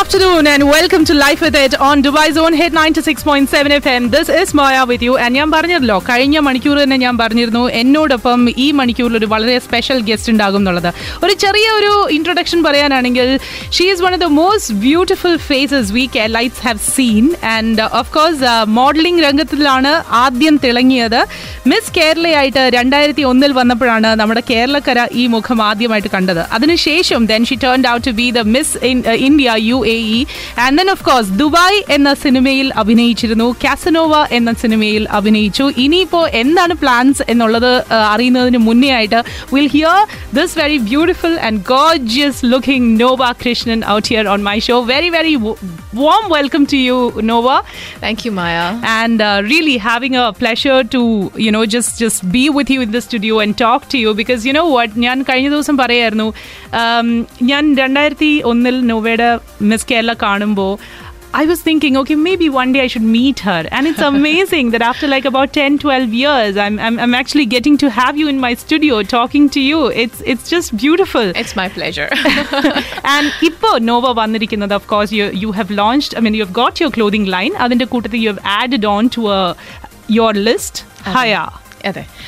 afternoon 0.00 0.46
and 0.50 0.62
welcome 0.68 1.04
to 1.08 1.14
Life 1.14 1.40
with 1.44 1.54
It 1.54 1.74
on 1.86 2.02
Dubai 2.02 2.32
Zone 2.36 2.54
Hit 2.60 2.72
96.7 2.72 3.72
FM. 3.80 4.10
This 4.10 4.28
is 4.28 4.52
Maya 4.58 4.84
with 4.90 5.02
you 5.06 5.14
and 5.24 5.36
ഞാൻ 5.38 5.48
പറഞ്ഞല്ലോ 5.54 5.96
കഴിഞ്ഞ 6.08 6.38
മണിക്കൂർ 6.46 6.76
തന്നെ 6.82 6.96
ഞാൻ 7.02 7.14
പറഞ്ഞിരുന്നു 7.20 7.62
എന്നോടൊപ്പം 7.80 8.40
ഈ 8.64 8.66
മണിക്കൂറിൽ 8.78 9.16
ഒരു 9.20 9.28
വളരെ 9.32 9.56
സ്പെഷ്യൽ 9.66 9.98
ഗസ്റ്റ് 10.08 10.30
ഉണ്ടാകും 10.32 10.60
എന്നുള്ളത്. 10.62 10.88
ഒരു 11.24 11.34
ചെറിയ 11.44 11.66
ഒരു 11.78 11.92
ഇൻട്രൊഡക്ഷൻ 12.16 12.62
പറയാനാണെങ്കിൽ 12.66 13.28
she 13.76 13.86
is 13.92 14.02
one 14.06 14.14
of 14.16 14.22
the 14.24 14.30
most 14.40 14.74
beautiful 14.86 15.36
faces 15.50 15.92
we 15.96 16.04
lights 16.36 16.64
have 16.66 16.82
seen 16.96 17.28
and 17.54 17.86
of 18.00 18.12
course 18.16 18.42
modelling 18.80 19.22
രംഗത്തിലാണ് 19.26 19.92
ആദ്യം 20.24 20.56
തിളങ്ങിയത്. 20.64 21.20
മിസ് 21.72 21.94
കേരളയായിട്ട് 21.98 22.64
രണ്ടായിരത്തി 22.78 23.22
ഒന്നിൽ 23.32 23.54
വന്നപ്പോഴാണ് 23.60 24.12
നമ്മുടെ 24.22 24.44
കേരളക്കര 24.50 25.06
ഈ 25.22 25.26
മുഖം 25.36 25.62
ആദ്യമായിട്ട് 25.68 26.12
കണ്ടത്. 26.16 26.42
അതിനുശേഷം 26.58 27.20
then 27.32 27.44
she 27.52 27.58
turn 27.66 27.88
out 27.94 28.06
to 28.10 28.14
be 28.22 28.28
the 28.40 28.46
miss 28.58 28.84
India 29.30 29.56
U 29.70 29.80
A 29.92 29.96
E. 30.18 30.20
And 30.64 30.76
then 30.80 30.90
of 30.94 31.04
course 31.08 31.30
Dubai 31.42 31.78
എന്ന 31.96 32.12
സിനിമയിൽ 32.24 32.68
അഭിനയിച്ചിരുന്നു. 32.82 33.48
കാസനോവ 33.64 34.14
എന്ന 34.38 34.52
സിനിമയിൽ 34.62 35.04
അഭിനയിച്ചു. 35.18 35.66
ഇനിയിപ്പോൾ 35.84 36.26
എന്താണ് 36.42 36.76
പ്ലാൻസ് 36.82 37.22
എന്നുള്ളത് 37.34 37.72
അറിയുന്നതിന് 38.14 38.60
മുന്നേ 38.68 38.90
ആയിട്ട് 38.98 39.22
will 39.54 39.70
hear 39.76 40.00
this 40.40 40.58
very 40.62 40.78
beautiful 40.90 41.36
and 41.48 41.62
gorgeous 41.74 42.42
looking 42.54 42.90
Nova 43.04 43.32
Krishnan 43.44 43.82
out 43.96 44.08
here 44.12 44.28
on 44.34 44.42
my 44.50 44.58
show 44.68 44.78
very 44.92 45.10
very 45.18 45.36
warm 46.04 46.24
welcome 46.36 46.62
to 46.70 46.78
you 46.86 46.96
nova. 47.30 47.56
Thank 48.04 48.20
you, 48.24 48.32
Maya 48.38 48.56
and 49.00 49.26
really 49.50 49.76
really 49.86 50.20
a 50.20 50.22
pleasure 50.40 50.78
to 50.94 51.02
you 51.44 51.50
know 51.56 51.62
know 51.64 51.70
just 51.74 52.18
be 52.34 52.42
with 52.56 52.72
you 52.74 52.80
in 52.86 52.90
in 52.96 53.04
studio 53.06 53.34
and 53.44 53.56
talk 53.64 53.84
to 53.92 53.98
you 54.04 54.10
because 54.20 54.40
you 54.46 54.52
know 54.58 54.64
know 54.64 54.74
what? 54.76 54.90
ഞാൻ 55.04 55.16
കഴിഞ്ഞ 55.28 55.48
ദിവസം 55.54 55.76
പറയായിരുന്നു 55.82 56.26
ഞാൻ 57.50 57.64
രണ്ടായിരത്തി 57.82 58.32
ഒന്നിൽ 58.52 58.76
നോവയുടെ 58.90 59.28
Miss 59.74 59.84
Kerala 59.84 60.14
Kanumbo. 60.26 60.68
I 61.36 61.46
was 61.46 61.60
thinking, 61.60 61.96
okay, 61.96 62.14
maybe 62.14 62.48
one 62.48 62.70
day 62.74 62.82
I 62.82 62.86
should 62.86 63.02
meet 63.02 63.40
her. 63.40 63.66
And 63.72 63.88
it's 63.88 63.98
amazing 64.08 64.70
that 64.70 64.82
after 64.82 65.08
like 65.08 65.24
about 65.24 65.52
10, 65.52 65.78
12 65.78 66.14
years, 66.14 66.56
I'm, 66.56 66.78
I'm, 66.78 67.12
actually 67.12 67.44
getting 67.44 67.76
to 67.78 67.90
have 67.90 68.16
you 68.16 68.28
in 68.28 68.38
my 68.38 68.54
studio 68.54 69.02
talking 69.02 69.48
to 69.56 69.60
you. 69.60 69.88
It's 69.88 70.20
it's 70.34 70.48
just 70.48 70.76
beautiful. 70.76 71.32
It's 71.42 71.56
my 71.56 71.68
pleasure. 71.68 72.08
and 72.12 73.32
Ippo 73.48 73.82
Nova 73.82 74.14
Vandirikinada, 74.20 74.78
of 74.82 74.86
course, 74.86 75.10
you, 75.10 75.26
you 75.30 75.50
have 75.50 75.72
launched, 75.72 76.16
I 76.16 76.20
mean, 76.20 76.34
you've 76.34 76.52
got 76.52 76.78
your 76.78 76.92
clothing 76.92 77.24
line. 77.24 77.52
Adinda 77.66 77.90
Kootathi, 77.96 78.20
you 78.20 78.28
have 78.28 78.40
added 78.44 78.84
on 78.84 79.10
to 79.18 79.28
a, 79.30 79.56
your 80.06 80.32
list, 80.34 80.84
uh-huh. 81.00 81.18
Haya. 81.18 81.63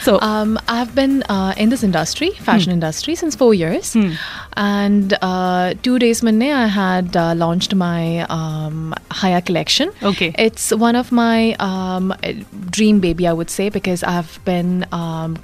So- 0.03 0.19
um, 0.21 0.59
I've 0.69 0.95
been 0.95 1.23
uh, 1.29 1.55
in 1.57 1.69
this 1.71 1.83
industry, 1.83 2.31
fashion 2.31 2.73
industry, 2.73 3.15
since 3.15 3.35
four 3.37 3.55
years. 3.55 3.95
And 4.57 5.13
uh, 5.23 5.75
two 5.83 5.98
days 5.98 6.23
Monday, 6.23 6.51
I 6.53 6.67
had 6.67 7.17
uh, 7.17 7.35
launched 7.35 7.75
my 7.75 8.27
um, 8.29 8.95
Haya 9.11 9.41
collection. 9.43 9.91
Okay. 10.03 10.33
It's 10.39 10.71
one 10.73 10.97
of 10.97 11.13
my 11.13 11.55
um, 11.59 12.15
dream 12.71 13.01
baby, 13.01 13.27
I 13.27 13.33
would 13.33 13.51
say, 13.51 13.69
because 13.69 14.03
I've 14.03 14.39
been 14.45 14.87
um, 14.93 15.37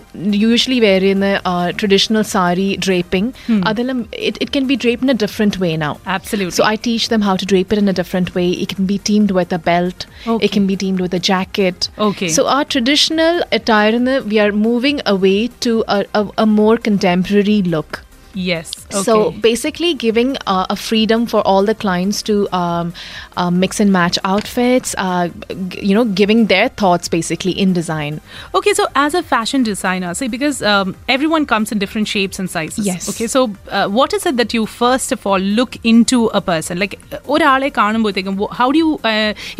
usually 0.46 0.78
wear 0.86 1.02
in 1.10 1.20
the 1.26 1.34
uh, 1.52 1.66
traditional 1.82 2.24
sari 2.32 2.68
draping. 2.86 3.28
അതെല്ലാം 3.70 4.00
it, 4.30 4.38
it 4.46 4.52
can 4.56 4.66
be 4.72 4.76
draped 4.86 5.04
in 5.08 5.12
a 5.16 5.18
different 5.24 5.58
way 5.64 5.72
now. 5.84 5.92
Absolutely. 6.16 6.56
So 6.60 6.64
I 6.72 6.76
teach 6.88 7.06
them 7.12 7.22
how 7.28 7.36
to 7.42 7.50
drape 7.52 7.70
it 7.76 7.78
in 7.84 7.88
a 7.94 7.96
different 8.00 8.30
way. 8.38 8.48
It 8.64 8.70
can 8.74 8.86
be 8.94 8.98
teamed 9.10 9.32
with 9.40 9.52
a 9.52 9.62
belt. 9.70 10.00
Okay. 10.26 10.42
It 10.46 10.52
can 10.56 10.66
be 10.72 10.78
teamed 10.86 11.00
with 11.06 11.12
a 11.20 11.22
jacket. 11.32 11.90
Okay. 12.10 12.30
So 12.38 12.46
our 12.56 12.64
traditional 12.76 13.36
attire, 13.60 13.92
in 14.00 14.04
the- 14.10 14.22
we 14.34 14.38
are 14.46 14.50
moving 14.66 14.98
away 15.16 15.38
to 15.68 15.72
a, 15.98 16.00
a, 16.14 16.22
a 16.38 16.46
more 16.46 16.76
contemporary 16.88 17.60
look. 17.74 17.92
yes. 18.34 18.68
Okay. 18.84 19.00
So 19.06 19.14
basically, 19.44 19.88
giving 19.94 20.36
uh, 20.52 20.74
a 20.74 20.76
freedom 20.76 21.26
for 21.32 21.40
all 21.50 21.64
the 21.70 21.74
clients 21.82 22.22
to 22.28 22.34
um, 22.58 22.92
uh, 23.36 23.50
mix 23.50 23.80
and 23.84 23.92
match 23.96 24.18
outfits. 24.24 24.94
Uh, 25.06 25.28
g- 25.72 25.80
you 25.88 25.94
know, 25.98 26.04
giving 26.20 26.46
their 26.52 26.68
thoughts 26.82 27.08
basically 27.16 27.52
in 27.64 27.74
design. 27.78 28.20
Okay, 28.54 28.74
so 28.80 28.86
as 28.94 29.14
a 29.20 29.22
fashion 29.22 29.62
designer, 29.62 30.12
see, 30.14 30.28
because 30.28 30.62
um, 30.72 30.96
everyone 31.16 31.46
comes 31.52 31.72
in 31.72 31.78
different 31.78 32.08
shapes 32.08 32.38
and 32.38 32.50
sizes. 32.56 32.86
Yes. 32.86 33.08
Okay, 33.12 33.26
so 33.26 33.42
uh, 33.70 33.88
what 33.98 34.12
is 34.14 34.24
it 34.24 34.38
that 34.42 34.54
you 34.58 34.64
first 34.66 35.12
of 35.12 35.26
all 35.26 35.38
look 35.38 35.76
into 35.94 36.20
a 36.40 36.44
person? 36.50 36.78
Like, 36.84 36.96
ഒരാളെ 37.34 37.70
കാണുമ്പോഴത്തേക്കും 37.80 38.36
how 38.60 38.68
do 38.76 38.80
U 38.84 38.88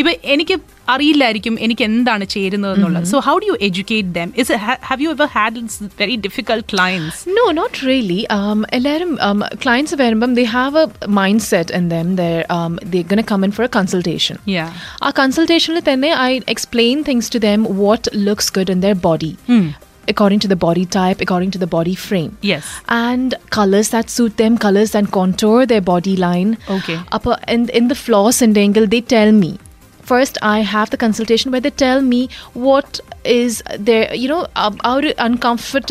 ഇപ്പൊ 0.02 0.14
എനിക്ക് 0.36 0.58
അറിയില്ലായിരിക്കും 0.94 1.54
എനിക്ക് 1.64 1.84
എന്താണ് 1.88 2.24
ചേരുന്നത് 2.34 2.74
എന്നുള്ളത് 2.76 3.06
so 3.12 3.18
how 3.26 3.34
do 3.42 3.46
you 3.50 3.56
educate 3.68 4.10
them 4.18 4.30
is 4.42 4.56
have 4.88 4.98
you 5.04 5.10
ever 5.16 5.28
had 5.36 5.60
very 6.02 6.16
difficult 6.26 6.66
clients 6.72 7.20
No, 7.38 7.44
not 7.60 7.74
really. 7.88 8.18
Um, 8.38 8.60
എല്ലാരും, 8.78 9.12
um, 9.28 9.40
clients 9.64 9.94
വരുമ്പം 10.02 10.32
they 10.38 10.46
have 10.58 10.74
a 10.82 10.86
mindset 11.20 11.70
in 11.78 11.86
them. 11.94 12.08
They're 12.20 12.44
um, 12.56 12.74
they're 12.90 13.08
gonna 13.12 13.28
come 13.32 13.44
in 13.46 13.54
for 13.58 13.64
a 13.68 13.72
consultation. 13.78 14.38
Yeah. 14.56 14.68
ആ 15.06 15.10
കൺസൾട്ടേഷനിൽ 15.20 15.84
തന്നെ 15.90 16.10
I 16.28 16.32
explain 16.56 16.98
things 17.10 17.30
to 17.36 17.40
them 17.48 17.62
what 17.84 18.14
looks 18.28 18.52
good 18.58 18.72
in 18.76 18.82
their 18.88 18.96
body 19.08 19.32
according 20.08 20.40
to 20.40 20.48
the 20.48 20.56
body 20.56 20.84
type, 20.84 21.18
according 21.20 21.50
to 21.50 21.58
the 21.58 21.68
body 21.74 21.94
frame. 22.06 22.32
Yes. 22.42 22.64
And 23.02 23.34
colors 23.50 23.88
that 23.90 24.10
suit 24.10 24.36
them, 24.36 24.58
colors 24.58 24.90
that 24.92 25.10
contour 25.10 25.58
their 25.72 25.84
body 25.92 26.16
line. 26.16 26.50
Okay. 26.76 26.98
Upper 27.16 27.36
and 27.54 27.70
in 27.70 27.86
the 27.88 27.98
flaws 28.04 28.38
and 28.42 28.58
angle, 28.58 28.86
they 28.86 29.00
tell 29.00 29.32
me. 29.32 29.52
First, 30.06 30.36
I 30.42 30.60
have 30.66 30.90
the 30.90 30.96
consultation 30.96 31.52
where 31.52 31.60
they 31.60 31.70
tell 31.80 32.00
me 32.04 32.18
what 32.62 32.88
is 33.32 33.52
their, 33.80 34.12
you 34.14 34.28
know, 34.28 34.40
um, 34.56 34.74
our 34.84 35.02
uncomfort, 35.26 35.90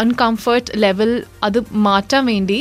uncomfort 0.00 0.66
level. 0.78 1.10
അത് 1.46 1.58
മാറ്റാൻ 1.84 2.22
വേണ്ടി 2.30 2.56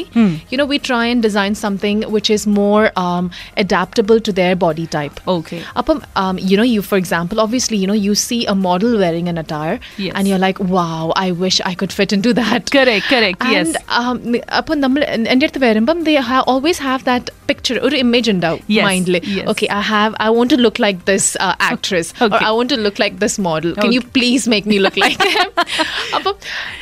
you 0.52 0.58
know 0.60 0.66
we 0.72 0.78
try 0.90 1.02
and 1.14 1.20
design 1.28 1.54
something 1.62 1.98
which 2.16 2.30
is 2.36 2.44
more 2.60 2.84
um, 3.04 3.26
adaptable 3.64 4.20
to 4.28 4.32
their 4.38 4.54
body 4.62 4.86
type 4.96 5.16
Okay. 5.36 5.60
Apam, 5.82 5.98
um, 6.22 6.36
you 6.50 6.56
know, 6.60 6.68
you 6.74 6.82
for 6.82 6.98
example, 7.02 7.40
obviously, 7.46 7.78
you 7.82 7.88
know, 7.92 8.00
you 8.08 8.14
see 8.24 8.40
a 8.54 8.56
model 8.68 8.94
wearing 9.04 9.28
an 9.34 9.38
attire, 9.44 9.76
Yes. 10.06 10.14
and 10.16 10.24
you're 10.30 10.44
like, 10.46 10.60
wow, 10.76 11.02
I 11.26 11.32
wish 11.44 11.58
I 11.72 11.76
could 11.82 11.94
fit 12.00 12.14
into 12.18 12.34
that. 12.42 12.72
Correct, 12.78 13.08
correct, 13.14 13.42
yes. 13.56 13.68
And 13.68 13.76
um, 14.00 14.18
അപ്പം 14.62 14.78
നമ്മൾ 14.86 15.02
എൻ്റെ 15.34 15.46
അടുത്ത് 15.48 15.62
വരുമ്പം 15.68 16.00
they 16.10 16.18
ha- 16.30 16.46
always 16.54 16.80
have 16.90 17.04
that 17.12 17.26
picture 17.50 17.78
ഒരു 17.88 17.96
image 18.06 18.28
ഉണ്ടാവും 18.34 18.60
Yes, 18.76 18.84
മൈൻഡിൽ 18.88 19.16
yes. 19.38 19.46
okay 19.54 19.70
I 19.80 19.82
have 19.94 20.12
I 20.26 20.30
want 20.38 20.50
to 20.56 20.60
look 20.66 20.78
like 20.86 21.00
this 21.12 21.26
uh, 21.46 21.56
actress 21.72 22.08
or 22.22 22.28
Okay. 22.28 22.44
I 22.50 22.52
want 22.58 22.70
to 22.76 22.80
look 22.86 22.98
like 23.04 23.16
this 23.24 23.36
model 23.48 23.72
can 23.82 23.94
you 23.98 24.02
Okay. 24.04 24.14
please 24.18 24.44
make 24.54 24.66
me 24.74 24.78
look 24.86 24.98
like 25.06 25.18
them 25.30 25.50
അപ്പം 26.18 26.36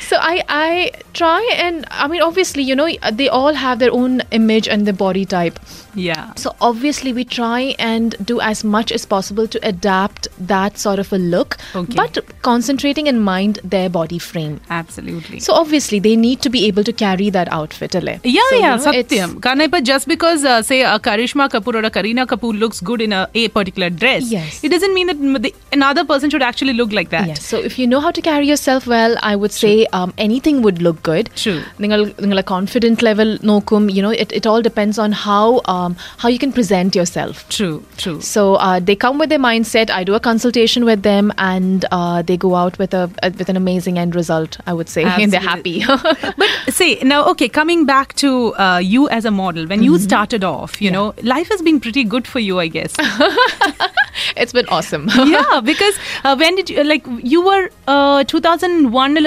so 0.08 0.16
I 0.32 0.34
I 0.62 0.70
try 1.20 1.40
and 1.66 1.76
I 2.02 2.08
mean 2.12 2.22
obviously 2.28 2.64
you 2.70 2.76
know 2.80 2.88
they 3.12 3.28
all 3.40 3.54
have 3.64 3.76
their 3.84 3.94
own 4.00 4.12
image 4.40 4.68
and 4.68 4.86
their 4.88 4.98
body 5.06 5.26
type 5.36 5.58
Yeah. 6.08 6.24
so 6.36 6.48
obviously, 6.60 7.10
we 7.12 7.22
try 7.36 7.60
and 7.86 8.08
do 8.22 8.34
as 8.40 8.58
much 8.74 8.90
as 8.96 9.02
possible 9.14 9.46
to 9.54 9.58
adapt 9.70 10.24
that 10.50 10.78
sort 10.78 11.00
of 11.02 11.08
a 11.12 11.20
look, 11.32 11.50
Okay. 11.74 11.96
but 12.00 12.12
concentrating 12.48 13.06
in 13.12 13.18
mind 13.30 13.54
their 13.74 13.88
body 13.96 14.20
frame. 14.26 14.54
Absolutely. 14.78 15.38
So 15.40 15.52
obviously, 15.54 15.98
they 15.98 16.14
need 16.16 16.38
to 16.46 16.50
be 16.56 16.60
able 16.68 16.84
to 16.84 16.94
carry 17.04 17.28
that 17.30 17.48
outfit. 17.50 17.96
alle. 18.00 18.14
Yeah, 18.36 18.48
so, 18.50 18.54
you 18.54 18.62
yeah, 18.62 18.76
know, 18.76 18.92
it's- 18.92 19.10
Satyam. 19.10 19.32
കാരണം 19.46 19.64
ഇപ്പൊ 19.68 19.80
just 19.90 20.06
because 20.14 20.44
uh, 20.51 20.51
uh, 20.53 20.61
say 20.69 20.79
a 20.93 20.97
Karishma 21.07 21.45
Kapoor 21.55 21.75
or 21.81 21.85
a 21.89 21.93
Kareena 21.97 22.25
Kapoor 22.33 22.53
looks 22.63 22.79
good 22.91 23.01
in 23.07 23.13
a, 23.19 23.21
a 23.43 23.47
particular 23.57 23.89
dress, 24.01 24.31
yes. 24.37 24.63
it 24.63 24.69
doesn't 24.75 24.93
mean 24.99 25.07
that 25.11 25.19
the, 25.45 25.53
another 25.79 26.05
person 26.11 26.29
should 26.35 26.47
actually 26.51 26.73
look 26.81 26.91
like 26.99 27.09
that. 27.15 27.27
Yes. 27.33 27.45
So 27.53 27.59
if 27.71 27.77
you 27.79 27.87
know 27.93 28.01
how 28.07 28.11
to 28.19 28.21
carry 28.29 28.47
yourself 28.53 28.87
well, 28.95 29.15
I 29.31 29.35
would 29.35 29.51
say 29.51 29.75
um, 29.99 30.13
anything 30.29 30.61
would 30.67 30.81
look 30.87 31.01
good. 31.11 31.29
True. 31.43 31.61
നിങ്ങളെ 31.83 32.43
confident 32.53 33.03
level 33.07 33.29
നോക്കും 33.51 33.83
you 33.95 34.01
know 34.05 34.11
it 34.39 34.45
all 34.51 34.61
depends 34.69 34.97
on 35.05 35.11
how 35.25 35.45
how 35.71 35.83
how 36.21 36.29
you 36.33 36.39
can 36.43 36.53
present 36.57 36.91
yourself. 36.99 37.35
True, 37.55 37.77
true. 38.01 38.17
So 38.33 38.41
uh, 38.67 38.79
they 38.87 38.95
come 39.05 39.17
with 39.21 39.29
their 39.33 39.43
mindset. 39.49 39.89
I 39.99 40.03
do 40.09 40.13
a 40.19 40.23
consultation 40.29 40.85
with 40.89 41.01
them, 41.09 41.25
and 41.37 41.85
uh, 41.97 42.19
they 42.27 42.37
go 42.45 42.51
out 42.61 42.77
with 42.81 42.93
a 43.01 43.03
uh, 43.27 43.31
with 43.39 43.49
an 43.53 43.59
amazing 43.63 43.97
end 44.03 44.15
result. 44.21 44.57
I 44.71 44.73
would 44.77 44.89
say, 44.95 45.03
Absolutely. 45.13 45.23
and 45.23 45.33
they're 45.33 45.49
happy. 45.53 45.77
but 46.41 46.49
say 46.79 46.89
now, 47.13 47.19
okay, 47.33 47.49
coming 47.59 47.85
back 47.93 48.15
to 48.23 48.31
uh, 48.65 48.79
you 48.93 49.09
as 49.19 49.25
a 49.31 49.33
model, 49.41 49.65
when 49.71 49.79
mm-hmm. 49.79 49.97
you 49.97 49.99
started 50.07 50.42
off, 50.43 50.81
you 50.81 50.91
know, 50.91 51.13
life 51.23 51.49
has 51.49 51.61
been 51.61 51.79
pretty 51.79 52.03
good 52.03 52.27
for 52.27 52.39
you, 52.39 52.59
I 52.59 52.67
guess. 52.67 52.95
it's 54.35 54.53
been 54.53 54.67
awesome. 54.69 55.09
yeah, 55.25 55.61
because 55.63 55.95
uh, 56.23 56.35
when 56.35 56.55
did 56.55 56.69
you 56.69 56.83
like 56.83 57.05
you 57.23 57.43
were 57.45 57.69
uh, 57.87 58.23
2001? 58.23 59.17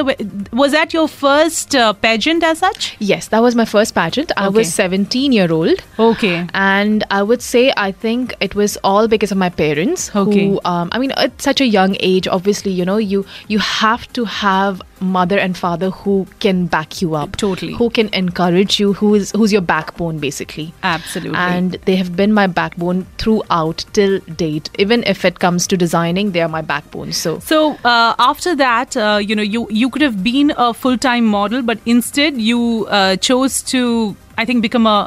Was 0.53 0.73
that 0.73 0.93
your 0.93 1.09
first 1.09 1.75
uh, 1.75 1.93
pageant 1.93 2.43
as 2.43 2.59
such? 2.59 2.97
yes, 2.99 3.29
that 3.29 3.41
was 3.43 3.55
my 3.55 3.65
first 3.65 3.95
pageant. 3.95 4.33
I 4.37 4.47
Okay. 4.47 4.57
was 4.59 4.73
17 4.75 5.33
year 5.33 5.51
old. 5.53 5.83
Okay. 5.99 6.47
And 6.55 7.05
I 7.11 7.23
would 7.23 7.43
say 7.43 7.73
I 7.77 7.93
think 7.93 8.35
it 8.41 8.55
was 8.55 8.77
all 8.85 9.09
because 9.09 9.33
of 9.33 9.39
my 9.39 9.49
parents. 9.49 10.15
Okay. 10.15 10.49
Who, 10.49 10.61
um, 10.65 10.89
I 10.93 10.99
mean, 10.99 11.11
at 11.13 11.41
such 11.43 11.61
a 11.61 11.67
young 11.67 11.97
age, 12.01 12.29
obviously, 12.29 12.73
you 12.73 12.85
know, 12.85 12.97
you 12.97 13.25
you 13.49 13.59
have 13.59 14.11
to 14.15 14.25
have 14.25 14.83
mother 15.01 15.39
and 15.39 15.57
father 15.59 15.91
who 15.91 16.27
can 16.41 16.67
back 16.67 17.03
you 17.03 17.15
up, 17.15 17.37
Totally. 17.37 17.75
who 17.75 17.91
can 17.91 18.09
encourage 18.15 18.79
you, 18.81 18.93
who 18.95 19.15
is 19.15 19.31
who's 19.33 19.53
your 19.53 19.61
backbone, 19.61 20.19
basically. 20.19 20.73
Absolutely. 20.83 21.37
And 21.39 21.73
they 21.85 21.97
have 21.97 22.15
been 22.17 22.33
my 22.33 22.47
backbone 22.47 23.05
throughout 23.19 23.85
till 23.93 24.21
date. 24.45 24.71
Even 24.87 25.05
if 25.15 25.25
it 25.31 25.41
comes 25.44 25.67
to 25.75 25.81
designing, 25.85 26.33
they 26.38 26.43
are 26.47 26.53
my 26.56 26.62
backbone. 26.73 27.12
So 27.21 27.37
So 27.53 27.61
uh, 27.93 28.15
after 28.31 28.56
that, 28.65 28.97
uh, 28.97 29.19
you 29.31 29.38
know, 29.43 29.47
you 29.56 29.67
you 29.83 29.91
could 29.97 30.06
have 30.09 30.19
been 30.27 30.53
a 30.56 30.73
full 30.83 30.99
time 31.11 31.31
model, 31.37 31.62
but 31.73 31.87
instead 31.94 32.43
you 32.49 32.61
uh, 33.00 33.17
chose 33.29 33.62
to, 33.75 33.85
I 34.43 34.44
think, 34.50 34.67
become 34.69 34.87
a 34.93 34.99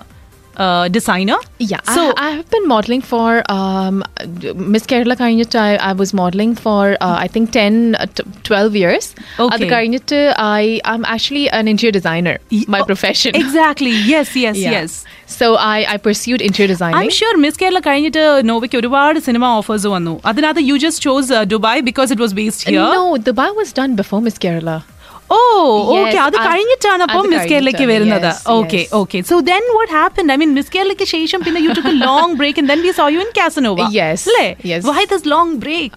uh, 0.59 0.87
designer. 0.89 1.37
Yeah, 1.71 1.81
So 1.95 2.03
I, 2.11 2.27
I 2.27 2.31
have 2.31 2.49
been 2.51 2.67
modeling 2.73 3.03
for 3.03 3.29
um, 3.55 3.97
Miss 4.75 4.85
Kerala 4.91 5.15
കഴിഞ്ഞിട്ട് 5.23 5.57
I, 5.65 5.73
I 5.91 5.93
was 6.01 6.11
modeling 6.21 6.53
for 6.65 6.83
uh, 7.07 7.17
I 7.25 7.29
think 7.35 7.47
10 7.53 7.73
uh, 7.95 8.07
t- 8.17 8.27
12 8.51 8.77
years 8.83 9.07
Okay. 9.45 9.51
അത് 9.55 9.65
കഴിഞ്ഞിട്ട് 9.73 10.19
I 10.59 10.63
I'm 10.93 11.05
actually 11.15 11.45
an 11.59 11.67
interior 11.73 11.95
designer 11.99 12.37
Y- 12.59 12.63
my 12.75 12.83
oh, 12.83 12.89
profession 12.93 13.33
exactly. 13.43 13.95
Yes. 14.13 14.31
Yes. 14.45 14.57
Yeah. 14.65 14.77
Yes. 14.77 14.93
so 15.39 15.47
I, 15.75 15.79
I 15.95 15.97
pursued 16.07 16.41
interior 16.49 16.71
designing 16.75 17.01
I'm 17.03 17.15
sure 17.21 17.35
miss 17.45 17.61
Kerala 17.63 17.81
കഴിഞ്ഞിട്ട് 17.89 18.25
നോവയ്ക്ക് 18.53 18.79
ഒരുപാട് 18.83 19.21
cinema 19.29 19.53
offers 19.61 19.91
വന്നു 19.97 20.15
അതിനകത്ത് 20.31 20.65
you 20.71 20.77
just 20.87 21.07
chose 21.11 21.45
Dubai 21.55 21.83
because 21.91 22.11
it 22.15 22.27
was 22.27 22.37
based 22.43 22.67
here 22.73 22.89
no 23.01 23.05
Dubai 23.29 23.51
was 23.61 23.71
done 23.81 23.95
before 24.03 24.21
Miss 24.29 24.39
Kerala 24.47 24.77
oh 25.31 25.37
Yes, 25.37 25.99
okay 25.99 26.19
അത് 26.25 26.37
അത് 26.39 26.47
കഴിഞ്ഞിട്ടാണ് 26.47 27.03
അപ്പം 27.07 27.21
അത് 27.21 27.29
miss 27.33 27.47
കേരളയ്ക്ക് 27.53 27.85
കഴിഞ്ഞിട്ടാണ്. 27.85 27.93
വരുന്നത് 27.93 28.29
Yes, 28.31 28.43
okay 28.57 28.81
yes. 28.83 28.91
Okay 29.01 29.19
so 29.31 29.37
then 29.51 29.65
what 29.77 29.93
happen 29.99 30.33
I 30.35 30.37
mean 30.43 30.53
Miss 30.59 30.73
കേരളയ്ക്ക് 30.77 31.07
ശേഷം 31.15 31.41
പിന്നെ 31.47 31.61
you 31.67 31.73
took 31.79 31.95
long 32.09 32.35
break 32.41 32.65
then 32.73 32.81
we 32.87 32.93
saw 33.01 33.07
you 33.17 33.21
in 33.27 33.33
Casanova 33.41 33.87
Yes, 34.01 34.23
അല്ലേ 34.31 34.47
yes. 34.73 34.83
Y 34.91 35.03
this 35.15 35.27
long 35.35 35.55
break 35.65 35.97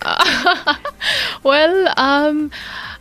well 1.50 1.78
um 2.10 2.38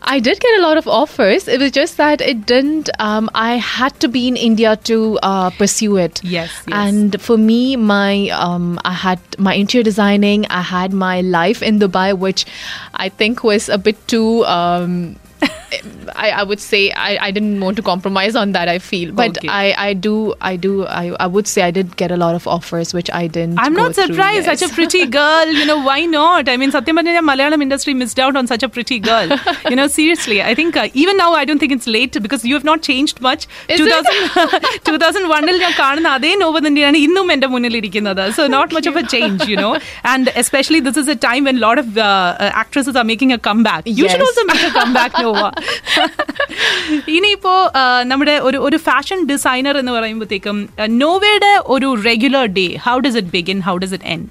I 0.09 0.21
did 0.21 0.39
get 0.39 0.55
a 0.57 0.63
lot 0.63 0.77
of 0.77 0.87
offers. 0.97 1.49
It 1.49 1.61
was 1.61 1.73
just 1.73 1.95
that 1.97 2.21
it 2.23 2.47
didn't. 2.47 2.89
Um, 3.01 3.25
I 3.45 3.53
had 3.69 3.95
to 4.03 4.09
be 4.09 4.29
in 4.29 4.37
India 4.39 4.73
to 4.85 4.97
uh, 5.21 5.49
pursue 5.53 5.97
it. 5.99 6.21
Yes, 6.25 6.51
yes. 6.65 6.75
And 6.81 7.21
for 7.21 7.37
me, 7.41 7.59
my 7.89 8.13
um, 8.39 8.67
I 8.85 8.95
had 8.97 9.19
my 9.41 9.55
interior 9.55 9.83
designing. 9.85 10.47
I 10.51 10.63
had 10.69 10.93
my 11.01 11.17
life 11.39 11.61
in 11.63 11.81
Dubai, 11.81 12.09
which 12.17 12.43
I 12.97 13.09
think 13.21 13.43
was 13.43 13.69
a 13.71 13.81
bit 13.81 13.99
too. 14.07 14.29
Um, 14.49 14.95
I, 16.25 16.29
I 16.31 16.43
would 16.49 16.61
say 16.61 16.81
I, 17.05 17.19
I 17.27 17.31
didn't 17.31 17.61
want 17.61 17.77
to 17.79 17.83
compromise 17.83 18.35
on 18.43 18.53
that. 18.53 18.69
I 18.69 18.79
feel, 18.79 19.09
but 19.13 19.37
Okay. 19.37 19.49
I, 19.55 19.65
I 19.87 19.93
do 20.05 20.13
I 20.41 20.55
do 20.57 20.71
I, 20.99 21.05
I 21.25 21.27
would 21.27 21.49
say 21.53 21.63
I 21.63 21.71
did 21.71 21.97
get 21.97 22.11
a 22.11 22.19
lot 22.23 22.35
of 22.39 22.47
offers, 22.47 22.95
which 22.95 23.11
I 23.13 23.27
didn't. 23.27 23.59
I'm 23.65 23.75
go 23.75 23.83
not 23.83 23.95
through, 23.97 24.07
surprised. 24.07 24.47
yes. 24.47 24.61
Such 24.61 24.71
a 24.71 24.75
pretty 24.77 25.03
girl. 25.17 25.47
You 25.53 25.67
know, 25.71 25.79
why 25.89 25.99
not? 26.13 26.49
I 26.49 26.57
mean, 26.57 26.71
Satyam 26.71 26.97
Banyan, 27.01 27.27
Malayalam 27.31 27.65
industry 27.67 27.95
missed 27.95 28.21
out 28.27 28.37
on 28.37 28.47
such 28.47 28.63
a 28.63 28.69
pretty 28.69 28.99
girl. 29.01 29.29
you 29.73 29.77
know, 29.81 29.89
seriously. 29.99 30.39
I 30.43 30.55
think 30.61 30.77
uh, 30.77 30.89
even 31.05 31.17
now, 31.17 31.29
I 31.35 31.45
don't 31.45 31.63
think 31.65 31.75
it's 31.79 31.89
late 31.99 32.17
because 32.29 32.45
you 32.45 32.55
have 32.55 32.69
not 32.71 32.81
changed 32.83 33.21
much. 33.21 33.45
Is 33.69 33.83
2000, 33.83 34.63
2001 34.91 35.53
ൽ 35.55 35.59
ഞാൻ 35.65 35.75
കാണുന്ന 35.83 36.09
അതേ 36.19 36.33
നോവ 36.45 36.57
തന്നെയാണ് 36.67 36.97
ഇന്നും 37.07 37.27
എൻ്റെ 37.35 37.49
മുന്നിൽ 37.55 37.77
ഇരിക്കുന്നത് 37.81 38.23
so 38.39 38.43
not 38.57 38.73
much 38.77 38.89
of 38.93 38.99
a 39.03 39.05
change 39.15 39.51
you 39.53 39.59
know 39.65 39.71
and 40.13 40.33
especially 40.43 40.81
this 40.89 40.99
is 41.05 41.13
a 41.15 41.19
time 41.29 41.43
when 41.51 41.59
lot 41.67 41.81
of 41.85 41.93
actresses 42.63 42.99
are 43.03 43.07
making 43.13 43.37
A 43.39 43.43
come 43.51 43.61
back 43.69 43.95
you 44.01 44.07
should 44.13 44.23
Yes. 44.23 44.29
Also 44.31 44.45
make 44.51 44.67
a 44.71 44.75
come 44.81 44.91
back 44.99 45.23
Nova 45.27 45.30
ഇനിയിപ്പോ 47.12 47.54
ആ, 47.76 47.84
നമ്മുടെ 48.04 48.40
ഒരു 48.40 48.58
ഒരു 48.60 48.78
fashion 48.80 49.26
designer 49.26 49.78
എന്ന് 49.78 49.92
പറയുമ്പോഴത്തേക്കും 49.92 50.58
നോവയുടെ 50.98 51.52
ഒരു 51.68 51.96
regular 52.06 52.46
day 52.54 52.68
how 52.86 53.00
does 53.00 53.18
it 53.18 53.30
begin 53.30 53.60
how 53.62 53.78
does 53.78 53.94
it 53.94 54.06
end 54.08 54.30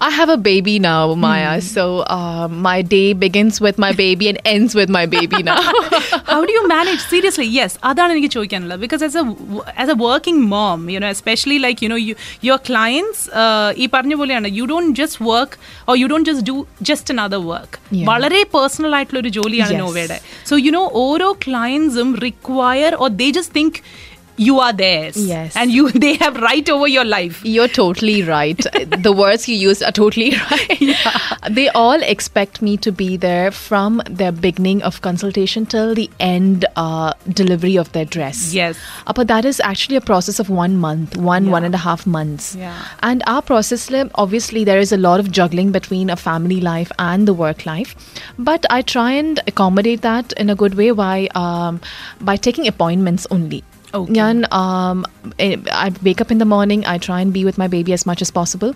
I 0.00 0.10
have 0.10 0.28
a 0.28 0.36
baby 0.38 0.78
now, 0.80 1.14
Maya. 1.16 1.52
So 1.62 1.84
uh, 2.08 2.46
my 2.60 2.82
day 2.84 3.12
begins 3.16 3.60
with 3.60 3.78
my 3.78 3.92
baby 3.94 4.28
and 4.28 4.38
ends 4.46 4.74
with 4.74 4.90
my 4.90 5.04
baby 5.08 5.42
now. 5.42 5.58
How 6.30 6.38
do 6.44 6.52
you 6.54 6.62
manage 6.68 7.02
seriously 7.10 7.46
yes 7.56 7.76
അതാണ് 7.88 8.12
എനിക്ക് 8.14 8.30
ചോദിക്കാനുള്ളത് 8.34 8.80
because 8.84 9.04
as 9.06 9.18
A 9.20 9.24
as 9.82 9.92
A 9.94 9.98
working 10.02 10.42
mom 10.54 10.80
you 10.94 11.00
know 11.04 11.10
especially 11.16 11.58
like 11.66 11.84
you 11.84 11.90
know 11.94 11.98
you 12.06 12.14
your 12.48 12.60
clients 12.68 13.22
ഈ 13.76 13.86
പറഞ്ഞ 13.94 14.14
പോലെയാണ് 14.20 14.50
you 14.58 14.66
don't 14.72 14.92
just 15.00 15.20
work 15.30 15.56
or 15.88 15.96
you 16.02 16.08
don't 16.12 16.28
just 16.30 16.46
do 16.52 16.56
just 16.90 17.14
another 17.16 17.42
work 17.52 17.74
Yeah. 17.90 18.06
വളരെ 18.08 18.40
personal 18.54 18.92
ആയിട്ടുള്ള 18.96 19.20
ഒരു 19.22 19.30
ജോലിയാണ് 19.36 19.72
Yes. 19.72 19.80
നോവയുടെ 19.82 20.18
സോ 20.48 20.54
യു 20.64 20.72
നോ 20.76 20.84
ഓരോ 21.04 21.28
ക്ലയൻസും 21.44 22.08
require 22.24 22.94
or 23.04 23.10
they 23.20 23.28
just 23.36 23.56
think 23.58 23.78
you 24.41 24.59
are 24.59 24.73
theirs. 24.73 25.17
Yes. 25.17 25.55
And 25.55 25.71
you 25.71 25.91
they 25.91 26.15
have 26.15 26.35
right 26.37 26.67
over 26.69 26.87
your 26.87 27.05
life. 27.05 27.41
You're 27.45 27.67
totally 27.67 28.23
right. 28.23 28.57
the 29.07 29.13
words 29.15 29.47
you 29.47 29.55
used 29.55 29.83
are 29.83 29.91
totally 29.91 30.31
right. 30.51 30.81
Yeah. 30.81 31.37
They 31.49 31.69
all 31.69 32.01
expect 32.01 32.61
me 32.61 32.77
to 32.77 32.91
be 32.91 33.17
there 33.17 33.51
from 33.51 34.01
their 34.09 34.31
beginning 34.31 34.81
of 34.81 35.01
consultation 35.01 35.65
till 35.65 35.93
the 35.93 36.09
end 36.19 36.65
uh, 36.75 37.13
delivery 37.29 37.75
of 37.77 37.91
their 37.91 38.05
dress. 38.05 38.53
Yes. 38.53 38.79
Uh, 39.05 39.13
but 39.13 39.27
that 39.27 39.45
is 39.45 39.59
actually 39.59 39.95
a 39.95 40.01
process 40.01 40.39
of 40.39 40.49
one 40.49 40.77
month, 40.77 41.17
one, 41.17 41.45
yeah. 41.45 41.51
one 41.51 41.63
and 41.63 41.75
a 41.75 41.83
half 41.85 42.07
months. 42.07 42.55
Yeah. 42.55 42.83
And 43.03 43.21
our 43.27 43.41
process, 43.43 43.91
obviously, 44.15 44.63
there 44.63 44.79
is 44.79 44.91
a 44.91 44.97
lot 44.97 45.19
of 45.19 45.31
juggling 45.31 45.71
between 45.71 46.09
a 46.09 46.15
family 46.15 46.61
life 46.61 46.91
and 46.97 47.27
the 47.27 47.33
work 47.33 47.65
life. 47.67 47.95
But 48.39 48.65
I 48.71 48.81
try 48.81 49.11
and 49.11 49.39
accommodate 49.45 50.01
that 50.01 50.33
in 50.33 50.49
a 50.49 50.55
good 50.55 50.73
way 50.73 50.91
by, 50.91 51.27
um, 51.35 51.79
by 52.19 52.37
taking 52.37 52.67
appointments 52.67 53.27
only. 53.29 53.63
Okay. 53.94 54.12
ഞാൻ 54.12 54.36
um, 54.60 54.98
eh, 55.38 55.56
I 55.84 55.86
wake 56.06 56.20
up 56.20 56.30
in 56.30 56.38
the 56.38 56.48
morning. 56.54 56.80
I 56.84 56.98
try 56.98 57.18
and 57.24 57.30
be 57.36 57.42
with 57.48 57.58
my 57.62 57.68
baby 57.68 57.92
as 57.92 58.04
much 58.10 58.20
as 58.24 58.30
possible, 58.30 58.72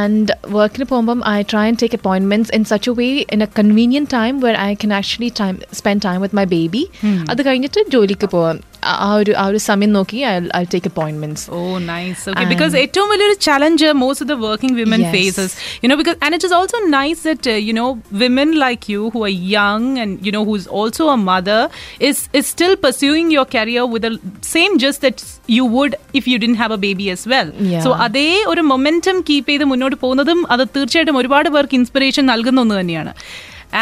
and 0.00 0.26
working 0.58 0.84
പോകുമ്പം 0.86 1.20
I 1.34 1.38
try 1.42 1.64
and 1.70 1.76
take 1.82 1.94
appointments 2.00 2.50
in 2.58 2.64
such 2.64 2.86
a 2.86 2.94
way 3.00 3.12
in 3.34 3.40
a 3.46 3.48
convenient 3.60 4.08
time 4.10 4.36
where 4.40 4.56
I 4.68 4.74
can 4.74 4.92
actually 5.00 5.30
time 5.40 5.58
spend 5.80 6.00
time 6.08 6.20
with 6.26 6.34
my 6.40 6.46
baby. 6.56 6.82
അത് 7.30 7.42
കഴിഞ്ഞിട്ട് 7.46 7.82
ജോലിക്ക് 7.94 8.28
പോവാം 8.34 8.58
ആ- 8.86 8.96
ആ 9.02 9.10
ഒരു 9.16 9.32
ആ 9.36 9.48
ഒരു 9.48 9.58
സമയം 9.64 9.90
നോക്കി 9.92 10.16
I 10.54 10.62
take 10.70 10.88
appointments 10.90 11.44
oh 11.52 11.58
nice 11.84 12.22
okay 12.30 12.44
because 12.46 12.74
ഏറ്റവും 12.80 13.08
വലിയൊരു 13.12 13.36
challenge 13.44 13.88
most 14.00 14.24
of 14.24 14.30
the 14.32 14.44
working 14.44 14.76
women 14.78 15.02
Yes. 15.02 15.12
Faces 15.14 15.52
you 15.82 15.88
know 15.90 15.96
because 16.00 16.18
and 16.22 16.36
it 16.36 16.48
is 16.48 16.56
also 16.56 16.78
nice 16.94 17.22
that 17.28 17.52
you 17.66 17.74
know 17.76 17.86
women 18.22 18.50
like 18.58 18.90
you 18.94 19.02
who 19.14 19.20
are 19.24 19.32
young 19.52 19.92
and 20.02 20.16
you 20.26 20.34
know 20.34 20.42
who 20.48 20.56
is 20.56 20.68
also 20.80 21.06
a 21.12 21.20
mother 21.28 21.62
is 22.02 22.24
is 22.34 22.46
still 22.50 22.74
pursuing 22.82 23.30
your 23.36 23.48
career 23.54 23.86
with 23.92 24.10
same 24.50 24.74
just 24.80 25.04
that 25.08 25.28
you 25.52 25.66
would 25.74 25.94
if 26.16 26.28
you 26.28 26.40
didn't 26.40 26.56
have 26.62 26.74
a 26.74 26.84
baby 26.84 27.08
as 27.14 27.26
well 27.28 27.48
Yeah. 27.68 27.84
So 27.86 27.92
അതേ 28.04 28.28
ഒരു 28.50 28.64
momentum 28.70 29.16
keep 29.28 29.50
ചെയ്ത് 29.52 29.66
മുന്നോട്ട് 29.68 29.96
പോകുന്നതും 30.02 30.42
അത് 30.52 30.64
തീർച്ചയായിട്ടും 30.74 31.20
ഒരുപാട് 31.22 31.50
പേർക്ക് 31.54 31.76
inspiration 31.80 32.26
നൽകുന്ന 32.32 32.60
ഒന്ന് 32.60 32.76
തന്നെയാണ് 32.80 33.14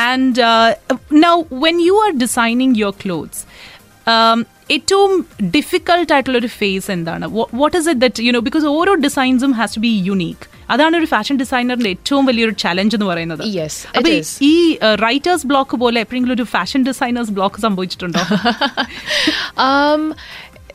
and 0.05 0.41
now 1.25 1.35
when 1.65 1.79
you 1.87 1.97
are 2.05 2.13
designing 2.21 2.77
your 2.81 2.97
clothes 3.03 3.43
ഏറ്റവും 4.72 5.26
ഡിഫിക്കൾട്ട് 5.44 6.14
ആയിട്ടുള്ള 6.14 6.38
ഒരു 6.38 6.48
ഫേസ് 6.48 6.92
എന്താണ് 6.92 7.30
what 7.54 7.78
is 7.78 7.90
it 7.90 8.02
that 8.02 8.24
you 8.24 8.32
know 8.32 8.40
because 8.40 8.66
ഓരോ 8.66 8.94
ഡിസൈൻസും 8.94 9.52
ഹാസ് 9.52 9.76
ടു 9.76 9.80
ബി 9.80 10.02
യുണീക്ക് 10.04 10.56
അതാണ് 10.70 10.98
ഒരു 10.98 11.06
ഫാഷൻ 11.06 11.38
ഡിസൈനറിന്റെ 11.38 11.90
ഏറ്റവും 11.90 12.26
വലിയൊരു 12.26 12.52
ചലഞ്ച് 12.52 12.96
എന്ന് 12.96 13.06
പറയുന്നത്. 13.06 13.44
അപ്പൊ. 13.88 14.10
ഈ 14.42 14.78
റൈറ്റേഴ്സ് 14.96 15.48
ബ്ലോക്ക് 15.48 15.78
പോലെ 15.78 16.02
എപ്പോഴെങ്കിലും 16.02 16.36
ഒരു 16.36 16.44
fashion 16.44 16.86
designers 16.86 17.32
block 17.32 17.62
സംഭവിച്ചിട്ടുണ്ടോ? 17.62 18.20
Um, 19.56 20.14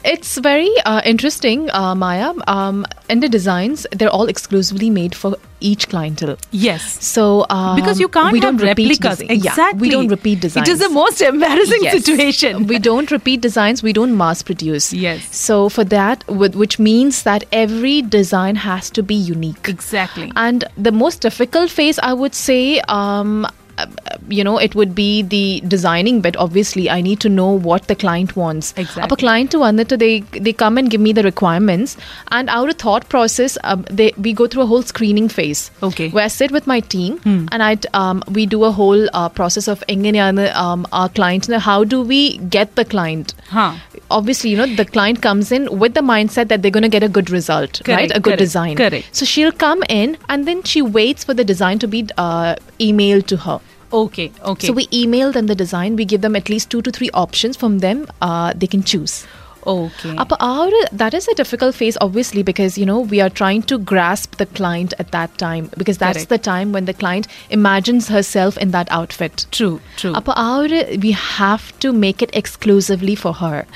it's 0.04 0.38
very 0.38 0.70
uh, 0.86 1.02
interesting, 1.04 1.70
uh, 1.70 1.94
Maya. 1.94 2.32
Um, 2.46 2.86
and 3.08 3.22
the 3.22 3.28
designs, 3.28 3.86
they're 3.92 4.08
all 4.10 4.28
exclusively 4.28 4.90
made 4.90 5.14
for 5.14 5.36
each 5.62 5.88
clientele. 5.88 6.36
Yes. 6.52 7.04
So 7.04 7.44
um, 7.50 7.76
because 7.76 8.00
you 8.00 8.08
can't 8.08 8.32
we 8.32 8.40
don't 8.40 8.56
replicas. 8.56 9.18
desi- 9.18 9.26
yeah, 9.28 9.50
exactly. 9.50 9.80
we 9.80 9.90
don't 9.90 10.08
repeat 10.08 10.40
designs. 10.40 10.68
It 10.68 10.72
is 10.72 10.78
the 10.78 10.88
most 10.88 11.20
embarrassing 11.20 11.80
Yes. 11.82 12.02
situation. 12.04 12.66
We 12.66 12.78
don't 12.78 13.10
repeat 13.10 13.42
designs. 13.42 13.82
We 13.82 13.92
don't 13.92 14.16
mass 14.16 14.42
produce. 14.42 14.92
Yes. 14.92 15.36
So 15.36 15.68
for 15.68 15.84
that, 15.84 16.26
which 16.28 16.78
means 16.78 17.22
that 17.24 17.44
every 17.52 18.00
design 18.00 18.56
has 18.56 18.88
to 18.90 19.02
be 19.02 19.14
unique. 19.14 19.68
exactly. 19.68 20.32
And 20.36 20.64
the 20.78 20.92
most 20.92 21.20
difficult 21.20 21.70
phase, 21.70 21.98
I 21.98 22.14
would 22.14 22.34
say, 22.34 22.80
um, 22.88 23.46
uh, 23.80 24.16
you 24.28 24.44
know 24.44 24.58
it 24.58 24.74
would 24.74 24.94
be 24.94 25.22
the 25.22 25.60
designing 25.66 26.20
bit 26.20 26.36
obviously. 26.36 26.88
I 26.90 27.00
need 27.00 27.20
to 27.20 27.28
know 27.28 27.50
what 27.50 27.88
the 27.88 27.96
client 27.96 28.36
wants. 28.36 28.72
Exactly. 28.76 29.14
a 29.16 29.16
client 29.24 29.56
vandu 29.64 29.98
they 30.04 30.12
they 30.46 30.54
come 30.64 30.78
and 30.82 30.90
give 30.94 31.00
me 31.08 31.12
the 31.20 31.24
requirements. 31.28 31.96
And 32.38 32.50
our 32.58 32.72
thought 32.84 33.08
process 33.14 33.58
um, 33.64 33.84
they 34.00 34.12
we 34.26 34.32
go 34.32 34.46
through 34.46 34.62
a 34.62 34.70
whole 34.72 34.82
screening 34.92 35.28
phase. 35.28 35.62
Okay. 35.90 36.08
Where 36.10 36.24
i 36.24 36.32
sit 36.36 36.52
with 36.56 36.66
my 36.72 36.80
team 36.94 37.18
hmm. 37.26 37.46
and 37.52 37.62
i 37.68 37.72
um, 38.02 38.22
we 38.38 38.46
do 38.56 38.64
a 38.64 38.72
whole 38.80 39.08
uh, 39.12 39.28
process 39.40 39.68
of 39.68 39.84
enganeyana 39.94 40.46
um, 40.64 40.86
our 40.92 41.08
client 41.08 41.46
how 41.68 41.84
do 41.84 42.02
we 42.02 42.38
get 42.38 42.76
the 42.76 42.84
client? 42.84 43.34
Huh. 43.48 43.76
obviously 44.10 44.50
you 44.50 44.56
know 44.56 44.66
the 44.80 44.84
client 44.84 45.22
comes 45.22 45.50
in 45.52 45.66
with 45.78 45.94
the 45.94 46.00
mindset 46.00 46.48
that 46.48 46.62
they're 46.62 46.70
going 46.70 46.82
to 46.82 46.88
get 46.88 47.02
a 47.02 47.08
good 47.08 47.30
result 47.30 47.80
correct, 47.84 48.00
right 48.00 48.10
a 48.10 48.20
good 48.20 48.30
correct, 48.30 48.38
design. 48.38 48.76
correct. 48.76 49.14
So 49.14 49.24
she'll 49.24 49.52
come 49.52 49.82
in 49.88 50.16
and 50.28 50.46
then 50.46 50.62
she 50.62 50.82
waits 50.82 51.24
for 51.24 51.34
the 51.34 51.44
design 51.44 51.78
to 51.80 51.88
be 51.88 52.06
uh, 52.16 52.56
emailed 52.78 53.26
to 53.26 53.36
her. 53.38 53.60
Okay, 53.92 54.32
okay. 54.44 54.66
So 54.66 54.72
we 54.72 54.88
email 54.92 55.32
them 55.32 55.46
the 55.46 55.54
design, 55.54 55.96
we 55.96 56.04
give 56.04 56.20
them 56.20 56.36
at 56.36 56.48
least 56.48 56.70
two 56.70 56.82
to 56.82 56.90
three 56.90 57.10
options 57.12 57.56
from 57.56 57.78
them, 57.80 58.06
uh, 58.22 58.52
they 58.56 58.66
can 58.66 58.82
choose. 58.82 59.26
Okay. 59.66 60.16
Our, 60.16 60.70
that 60.92 61.12
is 61.12 61.28
a 61.28 61.34
difficult 61.34 61.74
phase, 61.74 61.98
obviously, 62.00 62.42
because 62.42 62.78
you 62.78 62.86
know 62.86 63.00
we 63.00 63.20
are 63.20 63.28
trying 63.28 63.62
to 63.64 63.78
grasp 63.78 64.36
the 64.36 64.46
client 64.46 64.94
at 64.98 65.10
that 65.12 65.36
time 65.38 65.70
because 65.76 65.98
that's 65.98 66.18
Correct. 66.18 66.28
the 66.30 66.38
time 66.38 66.72
when 66.72 66.86
the 66.86 66.94
client 66.94 67.26
imagines 67.50 68.08
herself 68.08 68.56
in 68.56 68.70
that 68.70 68.90
outfit. 68.90 69.46
True, 69.50 69.80
true. 69.96 70.14
Our, 70.14 70.68
we 70.98 71.12
have 71.12 71.78
to 71.80 71.92
make 71.92 72.22
it 72.22 72.30
exclusively 72.34 73.14
for 73.14 73.34
her, 73.34 73.66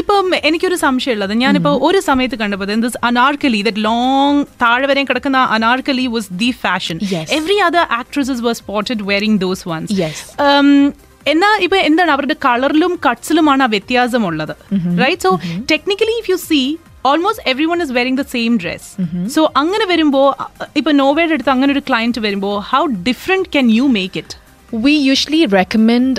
ഇപ്പം 0.00 0.26
എനിക്കൊരു 0.48 0.76
സംശയമുള്ളത്. 0.84 1.32
ഞാനിപ്പോ 1.42 1.70
ഒരു 1.88 2.00
സമയത്ത് 2.08 2.36
കണ്ടപ്പോൾ 2.40 2.68
this 2.84 2.98
Anarkali 3.08 3.60
that 3.68 3.82
long 3.84 4.40
താഴെ 4.62 4.86
വരെ 4.90 5.02
കിടക്കുന്ന 5.10 5.38
anarkali 5.56 6.06
was 6.14 6.32
the 6.42 6.50
fashion. 6.64 6.98
Every 7.38 7.58
other 7.68 7.84
actresses 8.00 8.42
was 8.46 8.58
spotted 8.62 9.02
wearing 9.10 9.40
those 9.44 9.64
ones. 9.68 9.92
എന്നാ 11.32 11.48
ഇപ്പൊ 11.66 11.76
എന്താണ് 11.88 12.10
അവരുടെ 12.16 12.36
കളറിലും 12.44 12.92
കട്ട്സിലുമാണ് 13.06 13.62
ആ 13.62 13.66
വ്യത്യാസമുള്ളത്. 13.76 14.54
Right 15.04 15.22
so 15.22 15.32
technically 15.72 16.16
if 16.22 16.30
you 16.32 16.36
see 16.50 16.60
almost 17.06 17.44
everyone 17.72 17.82
is 17.82 17.92
wearing 17.98 18.20
the 18.22 18.26
same 18.34 18.52
dress 18.62 18.88
so 19.36 19.52
അങ്ങനെ 19.56 19.84
വരുമ്പോ 19.92 20.22
ഇപ്പൊ 20.76 20.92
നോവയുടെ 20.92 21.34
അടുത്ത് 21.38 21.52
അങ്ങനെ 21.54 21.72
ഒരു 21.76 21.82
ക്ലയന്റ് 21.88 22.20
വരുമ്പോ 22.26 22.52
how 22.72 22.82
different 23.08 23.48
can 23.56 23.70
you 23.78 23.86
make 23.98 24.18
it 24.22 24.36
we 24.84 24.94
usually 25.10 25.42
recommend 25.60 26.16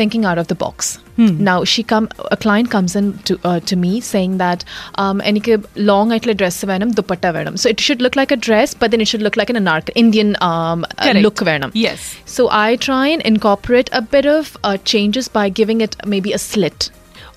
thinking 0.00 0.26
out 0.32 0.40
of 0.40 0.50
the 0.54 0.56
the 0.64 0.88
box. 1.17 1.31
Now 1.49 1.57
she 1.71 1.81
come 1.83 2.05
a 2.35 2.37
client 2.45 2.69
comes 2.75 2.95
in 2.99 3.07
to 3.29 3.33
uh, 3.49 3.59
to 3.71 3.75
me 3.83 3.91
saying 4.11 4.37
that 4.43 4.61
um 5.03 5.19
എനിക്ക് 5.31 5.55
long 5.89 6.07
ആയിട്ടുള്ള 6.15 6.35
dress 6.41 6.57
വേണം 6.71 6.89
ദുപ്പട്ട 6.99 7.25
വേണം 7.37 7.55
so 7.63 7.67
it 7.73 7.81
should 7.85 8.01
look 8.05 8.17
like 8.21 8.33
a 8.37 8.39
dress 8.47 8.71
but 8.81 8.89
then 8.93 9.03
it 9.05 9.09
should 9.11 9.25
look 9.27 9.37
like 9.41 9.51
an 9.55 9.59
anarch 9.63 9.89
Indian 10.03 10.31
um 10.49 10.79
uh, 10.85 11.03
Correct. 11.05 11.23
look 11.27 11.41
വേണം 11.51 11.71
Yes. 11.85 12.01
so 12.35 12.43
I 12.65 12.69
try 12.87 13.05
and 13.13 13.23
incorporate 13.33 13.91
a 14.01 14.03
bit 14.15 14.27
of 14.37 14.43
uh, 14.69 14.77
changes 14.93 15.27
by 15.39 15.45
giving 15.61 15.81
it 15.87 15.95
maybe 16.15 16.31
a 16.39 16.43
slit 16.49 16.81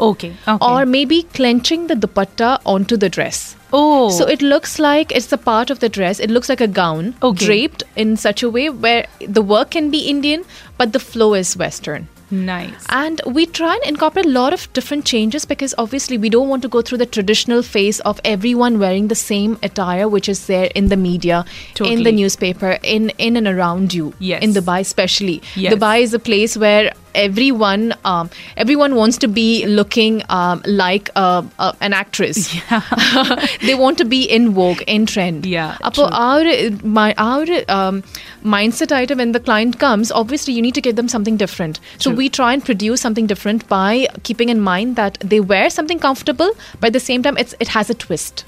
okay 0.09 0.29
or 0.71 0.81
maybe 0.97 1.19
clenching 1.37 1.83
the 1.91 1.97
dupatta 2.03 2.49
onto 2.73 2.97
the 3.05 3.09
dress 3.17 3.38
oh 3.79 3.81
so 4.17 4.25
it 4.35 4.43
looks 4.53 4.73
like 4.88 5.09
it's 5.19 5.33
a 5.37 5.41
part 5.49 5.69
of 5.73 5.79
the 5.85 5.88
dress. 5.97 6.17
It 6.25 6.31
looks 6.35 6.49
like 6.53 6.62
a 6.67 6.73
gown 6.83 7.05
Okay. 7.29 7.45
draped 7.47 7.83
in 8.03 8.11
such 8.26 8.41
a 8.47 8.50
way 8.57 8.67
where 8.85 9.03
the 9.37 9.43
work 9.55 9.69
can 9.76 9.87
be 9.95 10.00
Indian, 10.12 10.43
but 10.79 10.88
the 10.97 11.03
flow 11.11 11.31
is 11.41 11.50
Western. 11.62 12.03
Nice 12.52 12.84
And 13.02 13.22
we 13.36 13.46
try 13.60 13.74
and 13.76 13.86
incorporate 13.92 14.26
a 14.26 14.36
lot 14.40 14.54
of 14.58 14.62
different 14.78 15.06
changes 15.06 15.46
because 15.46 15.74
obviously 15.78 16.18
we 16.18 16.30
don't 16.36 16.50
want 16.54 16.62
to 16.62 16.72
go 16.76 16.82
through 16.82 17.02
the 17.04 17.10
traditional 17.18 17.62
phase 17.74 18.00
of 18.12 18.20
everyone 18.24 18.80
wearing 18.84 19.08
the 19.08 19.20
same 19.32 19.58
attire, 19.70 20.08
which 20.16 20.30
is 20.30 20.48
there 20.48 20.70
in 20.76 20.88
the 20.94 20.98
media, 20.98 21.46
in 21.92 22.04
the 22.04 22.12
newspaper, 22.12 22.72
in 22.96 23.10
in 23.28 23.36
and 23.42 23.48
around 23.48 23.94
you. 23.94 24.14
Yes. 24.20 24.44
In 24.48 24.54
Dubai, 24.60 24.80
especially. 24.90 25.38
Yes. 25.56 25.74
Dubai 25.74 25.96
is 26.08 26.14
a 26.14 26.24
place 26.30 26.56
where 26.66 26.92
everyone 27.15 27.94
um, 28.06 28.30
everyone 28.58 28.96
wants 28.96 29.18
to 29.20 29.27
be 29.27 29.65
looking 29.65 30.24
um, 30.30 30.62
like 30.65 31.10
uh, 31.15 31.44
uh, 31.60 31.74
an 31.82 31.94
actress. 31.94 32.53
Yeah. 32.56 33.48
they 33.62 33.75
want 33.75 33.98
to 34.00 34.06
be 34.06 34.24
in 34.24 34.53
vogue, 34.53 34.82
in 34.88 35.06
trend. 35.06 35.46
Yeah. 35.46 35.77
Our 35.82 36.72
my 36.84 37.13
our 37.18 37.46
um, 37.68 38.03
mindset 38.44 38.91
item 38.91 39.18
when 39.18 39.32
the 39.32 39.39
client 39.39 39.80
comes, 39.80 40.12
obviously 40.12 40.53
you 40.53 40.62
need 40.62 40.75
to 40.75 40.82
give 40.82 40.96
them 40.96 41.08
something 41.08 41.38
different. 41.38 41.80
True. 42.00 42.00
So 42.00 42.12
we 42.12 42.30
try 42.30 42.53
and 42.53 42.63
produce 42.63 43.01
something 43.01 43.27
different 43.27 43.68
by 43.68 44.08
keeping 44.24 44.50
in 44.50 44.60
mind 44.60 44.96
that 44.96 45.18
they 45.20 45.39
wear 45.39 45.70
something 45.70 46.00
comfortable, 46.00 46.51
but 46.80 46.88
at 46.88 46.94
the 46.94 47.00
same 47.00 47.24
time, 47.24 47.38
it's 47.38 47.56
it 47.60 47.70
has 47.70 47.89
a 47.89 47.94
twist 47.94 48.46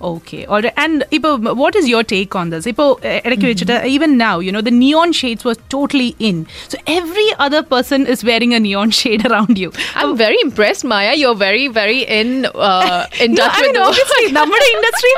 okay. 0.00 0.44
All 0.46 0.60
right. 0.60 0.72
And 0.76 1.04
what 1.10 1.76
is 1.76 1.88
your 1.88 2.02
take 2.02 2.34
on 2.34 2.50
this? 2.50 2.66
Ipo 2.66 2.98
eh, 3.02 3.20
mm-hmm. 3.20 3.86
even 3.86 4.16
now 4.16 4.38
you 4.38 4.52
know 4.52 4.60
the 4.60 4.70
neon 4.70 5.12
shades 5.12 5.44
were 5.44 5.54
totally 5.76 6.16
in. 6.18 6.46
So 6.68 6.78
every 6.86 7.28
other 7.38 7.62
person 7.62 8.06
is 8.06 8.24
wearing 8.24 8.54
a 8.54 8.60
neon 8.60 8.90
shade 9.02 9.26
around 9.26 9.58
you. 9.58 9.72
I'm 9.94 10.10
oh. 10.10 10.14
very 10.14 10.36
impressed 10.42 10.84
maya. 10.84 11.14
You're 11.14 11.34
very 11.34 11.68
very 11.68 12.02
in 12.02 12.46
uh 12.54 13.06
in 13.20 13.36
touch 13.36 13.60
no, 13.72 13.90
with 13.90 14.10
mean, 14.18 14.34
the 14.34 14.70
industry 14.76 15.10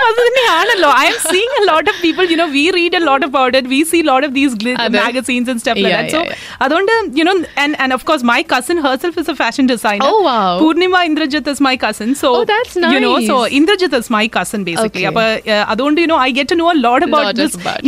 i 0.96 1.10
am 1.12 1.18
seeing 1.30 1.48
a 1.62 1.64
lot 1.66 1.88
of 1.88 1.94
people 1.96 2.24
you 2.24 2.36
know 2.36 2.48
we 2.50 2.70
read 2.72 2.94
a 2.94 3.00
lot 3.00 3.24
about 3.24 3.54
it. 3.54 3.66
We 3.66 3.84
see 3.84 4.00
a 4.00 4.04
lot 4.04 4.24
of 4.24 4.34
these 4.34 4.54
gl- 4.54 4.92
magazines 4.92 5.48
and 5.48 5.60
stuff 5.60 5.76
like 5.76 5.92
yeah, 5.92 6.02
that. 6.02 6.10
So 6.10 6.22
yeah, 6.22 6.30
yeah. 6.30 6.36
i 6.60 6.68
don't 6.68 7.16
you 7.16 7.24
know 7.24 7.34
and 7.56 7.78
and 7.78 7.92
of 7.92 8.04
course 8.04 8.22
my 8.22 8.42
cousin 8.42 8.78
herself 8.78 9.18
is 9.18 9.28
a 9.28 9.36
fashion 9.36 9.66
designer. 9.66 10.04
Oh 10.04 10.22
wow. 10.22 10.60
Poornima 10.60 11.04
Indrajith 11.08 11.46
is 11.46 11.60
my 11.60 11.76
cousin. 11.76 12.14
So 12.14 12.34
oh, 12.36 12.44
that's 12.44 12.76
nice 12.76 12.92
you 12.92 13.00
know 13.00 13.20
so 13.20 13.40
Indrajith 13.60 13.92
is 14.00 14.10
my 14.10 14.26
cousin. 14.28 14.64
Basically 14.67 14.89
Okay. 14.91 15.03
അപ്പൊ 15.09 15.23
uh, 15.53 15.63
അതുകൊണ്ട് 15.73 15.99
U 16.01 16.07
know 16.11 16.17
I 16.27 16.29
get 16.37 16.51
to 16.53 16.57
know 16.61 16.69
lot 16.85 17.03
about 17.07 17.27
Lot 17.27 17.39
this 17.41 17.57
about. 17.59 17.81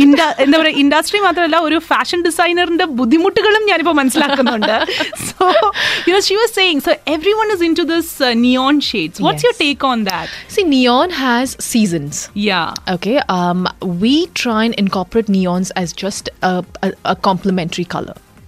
എന്താ 0.44 0.56
പറയുക 0.60 0.82
industry 0.82 1.20
മാത്രമല്ല 1.20 1.58
ഒരു 1.68 1.78
fashion 1.90 2.18
ഡിസൈനറിന്റെ 2.28 2.86
ബുദ്ധിമുട്ടുകളും 3.00 3.64
ഞാനിപ്പോ 3.70 3.94
മനസ്സിലാക്കുന്നുണ്ട് 4.00 4.74
so 5.30 5.46
you 6.08 6.14
know 6.16 6.22
Xi 6.28 6.36
was 6.42 6.54
saying 6.60 6.82
so 6.88 6.94
every 7.16 7.34
one 7.40 7.50
is 7.56 7.64
in 7.68 7.74
to 7.80 7.86
this 7.94 8.14
neon 8.46 8.80
shades 8.90 9.22
what's 9.26 9.46
your 9.46 9.54
Yes. 9.54 9.62
Take 9.64 9.86
on 9.92 10.00
that 10.04 10.32
see 10.56 10.66
neon 10.74 11.10
has 11.22 11.48
seasons 11.72 12.16
yeah 12.48 12.62
Okay, 12.94 13.16
um, 13.38 13.60
we 14.02 14.14
try 14.42 14.60
and 14.64 14.76
incorporate 14.76 15.28
neons 15.28 15.70
as 15.76 15.90
just 15.94 16.24
a, 16.42 16.54
a, 16.82 17.14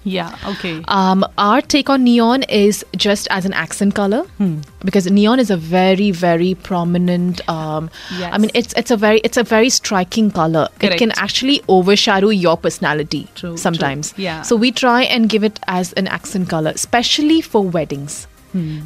yeah, 0.03 0.35
okay. 0.45 0.83
Um, 0.87 1.25
our 1.37 1.61
take 1.61 1.89
on 1.89 2.03
neon 2.03 2.43
is 2.43 2.83
just 2.95 3.27
as 3.29 3.45
an 3.45 3.53
accent 3.53 3.93
color 3.93 4.23
hmm. 4.37 4.61
because 4.83 5.09
neon 5.09 5.39
is 5.39 5.51
a 5.51 5.57
very, 5.57 6.11
very 6.11 6.55
prominent. 6.55 7.47
Um, 7.47 7.89
yes. 8.17 8.33
I 8.33 8.37
mean, 8.37 8.51
it's 8.55 8.73
it's 8.73 8.89
a 8.89 8.97
very 8.97 9.19
it's 9.19 9.37
a 9.37 9.43
very 9.43 9.69
striking 9.69 10.31
color. 10.31 10.67
Correct. 10.79 10.95
It 10.95 10.97
can 10.97 11.11
actually 11.17 11.61
overshadow 11.67 12.29
your 12.29 12.57
personality 12.57 13.27
true, 13.35 13.57
sometimes. 13.57 14.13
True. 14.13 14.23
Yeah. 14.23 14.41
So 14.41 14.55
we 14.55 14.71
try 14.71 15.03
and 15.03 15.29
give 15.29 15.43
it 15.43 15.59
as 15.67 15.93
an 15.93 16.07
accent 16.07 16.49
color, 16.49 16.71
especially 16.73 17.41
for 17.41 17.63
weddings. 17.63 18.27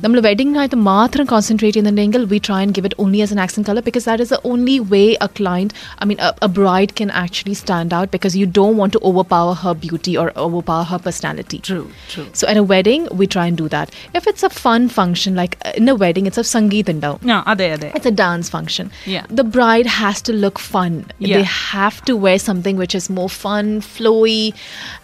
നമ്മൾ 0.02 0.18
വെഡിങ്ങിനായിട്ട് 0.26 0.76
മാത്രം 0.86 1.24
concentrate 1.32 1.74
ചെയ്യുന്നുണ്ടെങ്കിൽ 1.74 2.22
we 2.30 2.38
try 2.46 2.58
and 2.62 2.74
give 2.76 2.86
it 2.88 2.96
only 3.02 3.20
as 3.24 3.32
an 3.34 3.40
accent 3.44 3.64
colour 3.68 3.82
because 3.88 4.06
that 4.08 4.24
is 4.24 4.32
the 4.34 4.38
only 4.52 4.78
way 4.92 5.02
a 5.26 5.28
client 5.38 5.74
I 6.02 6.06
mean 6.10 6.18
a 6.46 6.48
bride 6.58 6.92
can 7.00 7.10
actually 7.22 7.54
stand 7.60 7.94
out 7.94 8.10
because 8.12 8.34
you 8.40 8.46
don't 8.58 8.78
want 8.80 8.94
to 8.96 9.00
over 9.10 9.24
power 9.24 9.54
her 9.62 9.74
beauty 9.84 10.14
or 10.22 10.30
over 10.46 10.62
power 10.70 10.82
her 10.82 11.00
personality 11.06 11.60
True, 11.60 11.84
true. 12.12 12.26
So 12.32 12.48
at 12.52 12.56
a 12.56 12.64
wedding, 12.72 13.02
we 13.20 13.26
try 13.26 13.46
and 13.50 13.58
do 13.62 13.68
that. 13.68 13.88
If 14.14 14.26
it's 14.32 14.42
a 14.42 14.52
fun 14.64 14.88
function, 14.88 15.34
like 15.34 15.54
uh, 15.60 15.72
in 15.76 15.88
a 15.88 15.94
wedding, 15.94 16.26
it's 16.26 16.38
a 16.38 16.46
sangeet 16.54 16.88
and 16.88 17.00
down. 17.00 17.18
ആ 17.36 17.38
അതെ 17.52 17.68
അതെ 17.70 17.90
It's 17.96 18.06
a 18.06 18.16
dance 18.24 18.48
function. 18.48 18.88
Yeah. 19.06 19.24
The 19.32 19.46
bride 19.56 19.90
has 20.00 20.20
to 20.22 20.34
look 20.44 20.58
fun. 20.58 20.92
Yeah. 21.20 21.36
They 21.36 21.46
have 21.74 21.98
to 22.04 22.14
wear 22.16 22.38
something 22.40 22.76
which 22.76 22.94
is 22.94 23.08
more 23.10 23.30
fun, 23.36 23.80
flowy, 23.94 24.42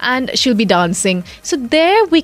and 0.00 0.24
she'll 0.34 0.60
be 0.64 0.64
dancing. 0.64 1.24
So 1.42 1.56
there 1.56 2.02
we 2.06 2.20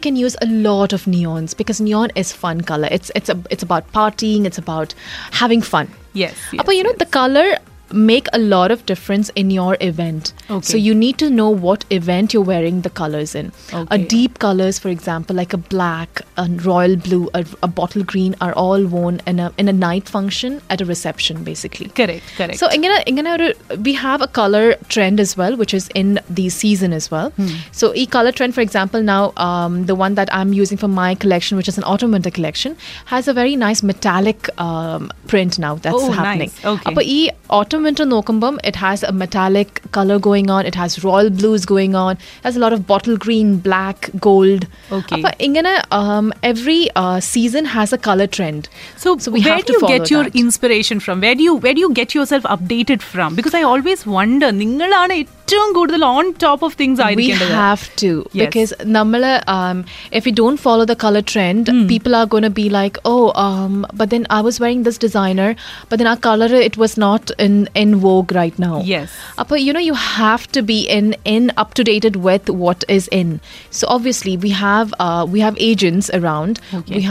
can 2.34 2.54
use 2.54 2.62
a 2.62 2.68
lot 2.68 2.80
of 2.80 2.88
neons 2.88 2.88
because 2.88 2.88
neon 2.88 2.88
is 2.88 2.88
fun 2.88 2.88
color. 2.88 2.88
It's 2.92 3.12
it's 3.16 3.30
a, 3.30 3.44
it's 3.50 3.64
about 3.64 3.92
partying. 3.92 4.46
It's 4.46 4.58
about 4.58 4.94
having 5.32 5.62
fun. 5.62 5.88
Yes, 6.14 6.36
yes, 6.52 6.64
But 6.66 6.76
you 6.76 6.84
know 6.84 6.94
the 6.94 7.06
color 7.06 7.57
make 7.92 8.28
a 8.34 8.40
lot 8.40 8.72
of 8.72 8.86
difference 8.86 9.30
in 9.36 9.50
your 9.50 9.78
event. 9.82 10.34
Okay. 10.50 10.66
So 10.66 10.78
you 10.78 10.94
need 10.94 11.18
to 11.20 11.30
know 11.30 11.50
what 11.50 11.86
event 11.90 12.34
you're 12.34 12.44
wearing 12.44 12.82
the 12.82 12.90
colors 12.90 13.36
in. 13.36 13.52
Okay. 13.74 13.96
A 13.96 13.98
deep 13.98 14.40
colors, 14.40 14.80
for 14.80 14.90
example, 14.90 15.36
like 15.36 15.54
a 15.54 15.58
black, 15.58 16.22
a 16.38 16.48
royal 16.64 16.96
blue, 16.96 17.30
a, 17.34 17.46
a 17.64 17.68
bottle 17.68 18.04
green, 18.04 18.36
are 18.42 18.54
all 18.54 18.86
worn 18.86 19.22
in 19.26 19.40
a 19.40 19.54
in 19.58 19.68
a 19.68 19.74
night 19.74 20.08
function 20.10 20.62
at 20.70 20.82
a 20.82 20.86
reception, 20.86 21.44
basically. 21.44 21.90
Correct, 21.90 22.24
correct. 22.36 22.58
So 22.58 22.68
ingana, 22.70 23.04
ingana, 23.06 23.84
we 23.84 23.94
have 23.94 24.22
a 24.22 24.28
color 24.28 24.76
trend 24.90 25.20
as 25.20 25.38
well, 25.38 25.56
which 25.56 25.74
is 25.74 25.90
in 25.96 26.20
the 26.30 26.50
season 26.50 26.94
as 26.94 27.10
well. 27.10 27.30
Hmm. 27.32 27.48
So 27.72 27.94
e 27.96 28.06
color 28.06 28.32
trend, 28.32 28.56
for 28.56 28.62
example, 28.62 29.02
now 29.02 29.34
um, 29.38 29.86
the 29.86 29.96
one 29.96 30.16
that 30.16 30.34
I'm 30.34 30.54
using 30.54 30.78
for 30.78 30.88
my 30.88 31.16
collection, 31.16 31.58
which 31.58 31.68
is 31.68 31.78
an 31.78 31.84
autumn 31.84 32.12
winter 32.12 32.32
collection, 32.32 32.78
has 33.06 33.28
a 33.28 33.34
very 33.34 33.56
nice 33.56 33.84
metallic 33.84 34.50
um, 34.60 35.12
print 35.28 35.60
now 35.60 35.76
that's 35.76 35.96
oh, 35.96 36.12
happening. 36.12 36.50
Nice. 36.50 36.66
Okay. 36.66 36.94
But 36.94 37.06
e 37.06 37.32
autumn 37.50 37.77
winter 37.87 38.05
നോക്കുമ്പം 38.13 38.55
it 38.71 38.77
has 38.77 39.03
a 39.03 39.13
metallic 39.13 39.71
color 39.97 40.19
going 40.19 40.49
on, 40.57 40.63
it 40.71 40.77
has 40.83 40.91
royal 41.05 41.31
blues 41.31 41.63
going 41.73 41.95
on, 41.95 42.13
it 42.41 42.45
has 42.45 42.57
a 42.57 42.63
lot 42.65 42.73
of 42.73 42.87
bottle 42.87 43.17
green, 43.17 43.49
black, 43.69 43.99
gold. 44.21 44.63
Okay. 44.99 45.17
അപ്പോൾ 45.17 45.33
ഇങ്ങനെ 45.47 45.73
um, 46.01 46.27
every 46.53 46.81
uh, 47.03 47.19
season 47.33 47.65
has 47.77 47.93
a 47.93 48.01
color 48.09 48.29
trend. 48.37 48.63
So, 49.03 49.09
So 49.19 49.31
we 49.37 49.41
where 49.41 49.55
have 49.55 49.65
do 49.65 49.71
to 49.71 49.75
you 49.77 49.81
follow 49.81 49.99
get 49.99 50.13
your 50.15 50.25
that. 50.25 50.41
inspiration 50.45 50.99
from? 51.07 51.17
Where 51.27 51.35
do 51.35 51.45
you 51.49 51.55
where 51.67 51.75
do 51.75 51.83
you 51.87 51.93
get 51.93 52.11
yourself 52.19 52.45
updated 52.57 53.03
from? 53.13 53.31
Because 53.41 53.55
I 53.55 53.65
always 53.73 54.03
wonder, 54.19 54.51
നിങ്ങളാണ് 54.63 55.17
ഏറ്റവും 55.47 55.71
കൂടുതൽ 55.77 56.03
on 56.17 56.27
top 56.43 56.65
of 56.67 56.77
things 56.81 56.99
we 57.01 57.07
ആയിരിക്കേണ്ടത് 57.07 57.51
have 57.63 57.83
to 58.03 58.11
Yes. 58.39 58.43
because 58.43 58.71
namala 58.97 59.33
um, 59.55 59.79
if 60.19 60.23
we 60.29 60.33
don't 60.41 60.61
follow 60.67 60.85
the 60.91 60.97
color 61.05 61.23
trend 61.33 61.65
Hmm. 61.73 61.83
people 61.93 62.13
are 62.21 62.27
going 62.35 62.47
to 62.49 62.55
be 62.61 62.67
like 62.79 62.95
oh 63.13 63.25
um, 63.45 63.75
but 64.01 64.09
then 64.15 64.25
i 64.37 64.43
was 64.47 64.57
wearing 64.63 64.83
this 64.89 64.99
designer 65.07 65.49
but 65.89 65.97
then 66.01 66.09
our 66.13 66.21
color 66.29 66.49
it 66.69 66.77
was 66.85 66.95
not 67.07 67.25
in 67.47 67.55
in 67.83 67.91
vogue 68.07 68.33
right 68.41 68.57
now 68.67 68.77
Yes. 68.95 69.09
Appa, 69.43 69.57
you 69.67 69.73
know 69.77 69.85
you 69.91 69.97
have 70.21 70.45
to 70.57 70.63
be 70.73 70.79
in 70.99 71.07
in 71.35 71.45
up 71.65 71.71
to 71.79 71.85
dated 71.93 72.17
with 72.29 72.47
what 72.65 72.81
is 72.99 73.07
in 73.21 73.31
so 73.79 73.85
obviously 73.97 74.35
we 74.47 74.53
have 74.67 74.89
uh, 75.07 75.23
we 75.35 75.41
have 75.47 75.57
agents 75.71 76.09
around 76.21 76.55
Okay. 76.81 76.97
we 76.99 77.03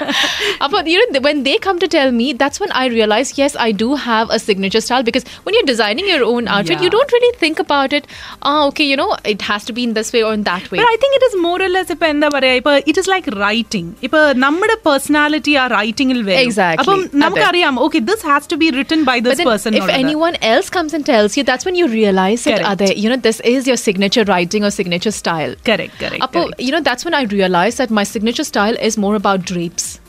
Uh, 0.61 0.67
but 0.69 0.87
you 0.87 0.97
know 1.01 1.19
when 1.21 1.43
they 1.43 1.57
come 1.59 1.79
to 1.79 1.87
tell 1.87 2.11
me 2.11 2.27
that's 2.33 2.59
when 2.59 2.71
i 2.73 2.85
realize 2.89 3.29
yes 3.37 3.55
i 3.57 3.71
do 3.81 3.89
have 4.03 4.29
a 4.29 4.39
signature 4.39 4.81
style 4.81 5.03
because 5.03 5.25
when 5.43 5.55
you're 5.55 5.69
designing 5.69 6.07
your 6.07 6.23
own 6.25 6.47
outfit 6.49 6.77
you 6.77 6.89
Yeah. 6.89 6.95
don't 6.95 7.11
really 7.15 7.33
think 7.41 7.59
about 7.59 7.91
it 7.93 8.05
ah 8.43 8.65
okay 8.67 8.85
you 8.85 8.97
know 9.01 9.09
it 9.33 9.41
has 9.49 9.65
to 9.65 9.73
be 9.73 9.83
in 9.83 9.93
this 9.93 10.11
way 10.15 10.23
or 10.23 10.33
in 10.33 10.43
that 10.43 10.65
way 10.71 10.79
But 10.81 10.89
I 10.93 10.97
think 11.01 11.17
it 11.19 11.25
is 11.29 11.35
more 11.47 11.59
or 11.61 11.71
less 11.75 11.89
ഇപ്പൊ 11.95 12.07
എന്താ 12.13 12.27
പറയാ 12.35 12.53
ഇപ്പൊ 12.61 12.71
it 12.89 12.99
is 13.03 13.09
like 13.13 13.31
writing 13.43 13.89
ഇപ്പൊ 14.07 14.19
നമ്മുടെ 14.43 14.75
personality 14.87 15.53
ആ 15.61 15.65
റൈറ്റിംഗിൽ 15.77 16.19
വരും 16.29 16.43
Exactly. 16.47 16.81
അപ്പം 16.83 16.99
അതെ. 17.05 17.19
നമുക്കറിയാം 17.23 17.77
okay 17.85 17.99
this 18.09 18.25
has 18.31 18.49
to 18.53 18.57
be 18.64 18.76
written 18.76 19.04
by 19.04 19.20
this 19.20 19.42
person. 19.42 19.74
If 19.74 19.88
anyone 19.88 20.34
other. 20.36 20.54
else 20.54 20.70
comes 20.70 20.94
and 20.94 21.06
tells 21.06 21.36
you, 21.36 21.42
that's 21.42 21.64
when 21.64 21.74
you 21.74 21.88
realize 21.88 22.44
correct. 22.44 22.60
it. 22.60 22.66
other, 22.66 22.92
you 22.92 23.08
know, 23.08 23.16
this 23.16 23.40
is 23.40 23.66
your 23.66 23.76
signature 23.76 24.24
writing 24.24 24.64
or 24.64 24.70
signature 24.70 25.10
style. 25.10 25.54
Correct, 25.64 25.98
correct. 25.98 26.32
Correct. 26.32 26.60
you 26.60 26.72
know, 26.72 26.80
that's 26.80 27.04
when 27.04 27.14
I 27.14 27.22
realized 27.24 27.78
that 27.78 27.90
my 27.90 28.04
signature 28.04 28.44
style 28.44 28.76
is 28.80 28.98
more 28.98 29.14
about 29.14 29.42
drapes. 29.42 30.00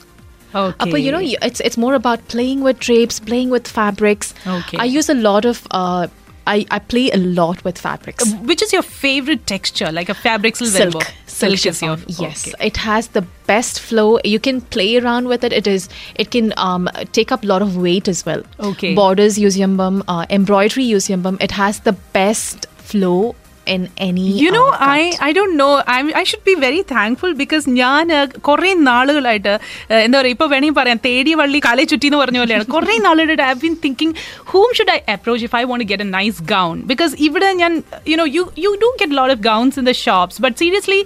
Okay. 0.56 0.92
But 0.92 1.02
you 1.02 1.12
know, 1.12 1.20
it's 1.22 1.60
it's 1.60 1.78
more 1.78 1.96
about 1.96 2.26
playing 2.30 2.62
with 2.62 2.80
drapes, 2.80 3.20
playing 3.20 3.50
with 3.50 3.68
fabrics. 3.68 4.34
Okay. 4.48 4.78
I 4.78 4.86
use 4.86 5.10
a 5.10 5.14
lot 5.14 5.44
of 5.44 5.68
uh, 5.72 6.08
I, 6.48 6.66
I 6.72 6.80
play 6.80 7.10
a 7.12 7.18
lot 7.18 7.64
with 7.64 7.78
fabrics. 7.78 8.32
which 8.44 8.62
is 8.62 8.72
your 8.72 8.82
favorite 8.82 9.48
texture 9.48 9.92
like 9.92 10.10
a 10.10 10.14
fabric 10.14 10.56
Silk, 10.56 11.04
silk 11.26 11.66
is 11.66 11.82
your 11.82 11.98
Yes, 12.08 12.48
okay. 12.48 12.68
it 12.68 12.78
has 12.78 13.08
the 13.10 13.22
best 13.48 13.80
flow. 13.80 14.20
You 14.24 14.40
can 14.40 14.62
play 14.62 14.98
around 14.98 15.28
with 15.28 15.44
it. 15.44 15.54
It 15.54 15.68
is. 15.68 15.90
It 16.16 16.32
can 16.32 16.54
um, 16.58 16.90
take 17.12 17.32
up 17.32 17.44
a 17.44 17.48
lot 17.48 17.62
of 17.62 17.78
weight 17.78 18.08
as 18.08 18.26
well. 18.26 18.44
Okay. 18.60 18.94
Borders 18.96 19.38
use 19.38 19.58
yambam. 19.58 20.04
Uh, 20.08 20.26
embroidery 20.30 20.84
use 20.84 21.08
yambam. 21.08 21.42
It 21.42 21.52
has 21.52 21.80
the 21.82 21.94
best 22.14 22.68
flow 22.78 23.36
in 23.68 23.90
any. 24.00 24.28
you 24.38 24.52
know 24.52 24.68
uh, 24.70 24.90
i 24.92 25.04
i 25.22 25.32
don't 25.34 25.56
know. 25.56 25.72
No 25.76 26.10
i 26.16 26.24
should 26.24 26.44
be 26.44 26.56
very 26.58 26.82
thankful 26.94 27.32
because 27.42 27.66
ഞാൻ 27.80 28.06
കുറേ 28.48 28.72
നാളുകളായിട്ട് 28.90 29.54
uh, 29.54 30.00
എന്താ 30.06 30.18
പറയുക 30.20 30.36
ഇപ്പോൾ 30.36 30.50
വേണമെങ്കിൽ 30.54 30.78
പറയാം 30.80 31.00
തേടി 31.06 31.34
വള്ളി 31.42 31.60
കാലേ 31.66 31.86
ചുറ്റി 31.92 32.10
എന്ന് 32.10 32.20
പറഞ്ഞ 32.24 32.40
പോലെയാണ്. 32.44 32.66
കുറേ 32.76 32.96
നാളുകളായിട്ട് 33.08 33.46
I 33.50 33.56
been 33.66 33.76
thinking 33.86 34.16
whom 34.52 34.68
should 34.80 34.94
I 34.96 35.00
approach 35.16 35.46
if 35.50 35.58
I 35.62 35.64
want 35.72 35.86
get 35.92 36.08
a 36.08 36.10
nice 36.18 36.44
gown 36.54 36.76
because 36.92 37.14
ഇവിടെ 37.28 37.52
ഞാൻ 37.64 37.74
you 38.12 38.18
know 38.22 38.28
you 38.38 38.46
you 38.66 38.72
do 38.86 38.92
get 39.02 39.18
lot 39.22 39.34
of 39.38 39.44
gowns 39.52 39.80
in 39.82 39.88
the 39.92 39.96
shops 40.06 40.40
but 40.46 40.58
seriously 40.64 41.02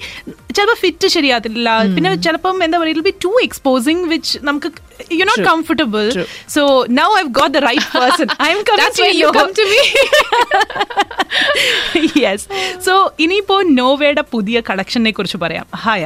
ചിലപ്പോൾ 0.58 0.78
ഫിറ്റ് 0.84 1.08
ശരിയാത്തില്ല 1.08 1.70
പിന്നെ 1.96 2.12
ചിലപ്പം 2.26 2.64
എന്താ 2.64 2.78
പറയുക 2.82 3.04
ബി 3.08 3.14
ടു 3.26 3.32
എക്സ്പോസിങ് 3.44 4.04
വിച്ച് 4.14 4.40
നമുക്ക് 4.44 4.70
you 5.18 5.26
not. 5.30 5.44
Comfortable. 5.50 6.06
So 6.56 6.62
now 7.00 7.08
I 7.20 7.22
got 7.40 7.54
the 7.58 7.62
right 7.68 7.90
person 7.98 8.28
I'm 8.56 8.62
me. 9.72 9.82
Yes 12.24 12.46
so 12.86 12.94
ഇനിയിപ്പോ 13.20 13.56
നോവയുടെ 13.80 14.24
പുതിയ 14.34 14.58
കളക്ഷനെ 14.70 15.12
കുറിച്ച് 15.12 15.38
പറയാം. 15.38 15.66
ഹായ. 15.84 16.04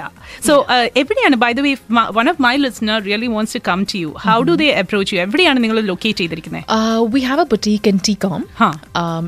സോ 0.47 0.53
എവിടെയാണ് 1.01 1.35
by 1.43 1.51
the 1.53 1.61
way 1.67 1.71
one 2.17 2.29
of 2.29 2.41
my 2.41 2.53
listener 2.55 2.99
really 3.09 3.27
wants 3.27 3.53
to 3.57 3.61
come 3.69 3.79
to 3.93 3.97
you 3.97 4.09
how 4.25 4.37
do 4.49 4.55
they 4.63 4.69
approach 4.83 5.15
you 5.15 5.19
എവിടെയാണ് 5.21 5.63
നിങ്ങൾ 5.63 5.79
locate 5.91 6.19
ചെയ്തിരിക്കുന്നത് 6.19 6.65
we 7.15 7.21
have 7.21 7.41
a 7.41 7.45
a 7.45 7.51
boutique 7.53 7.87
in 7.93 7.99
com 8.25 8.41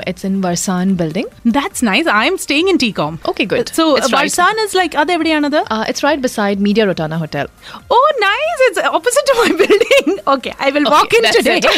it's 0.09 0.25
in 0.25 0.35
Warsan 0.41 0.93
building. 1.01 1.31
That's 1.57 1.85
nice 1.85 2.09
I'm 2.27 2.37
staying 2.37 2.69
in 2.69 2.79
Tecom 2.85 3.19
okay 3.29 3.43
good 3.43 3.73
so. 3.79 3.85
Warsan 4.17 4.55
is 4.65 4.77
like 4.77 4.95
അത് 5.04 5.12
എവിടെയാണത് 5.18 5.58
Uh, 5.74 5.84
it's 5.90 6.02
right 6.06 6.20
beside 6.26 6.58
Media 6.66 6.84
Rotana 6.90 7.16
Hotel. 7.22 7.46
Oh 7.94 7.98
nice 8.24 8.62
it's 8.66 8.84
opposite 8.98 9.26
to 9.30 9.34
my 9.40 9.48
building 9.62 10.14
okay 10.34 10.50
I 10.66 10.70
will 10.76 10.86
walk 10.94 11.16
in 11.18 11.24
that's 11.26 11.38
today 11.48 11.56
it. 11.60 11.68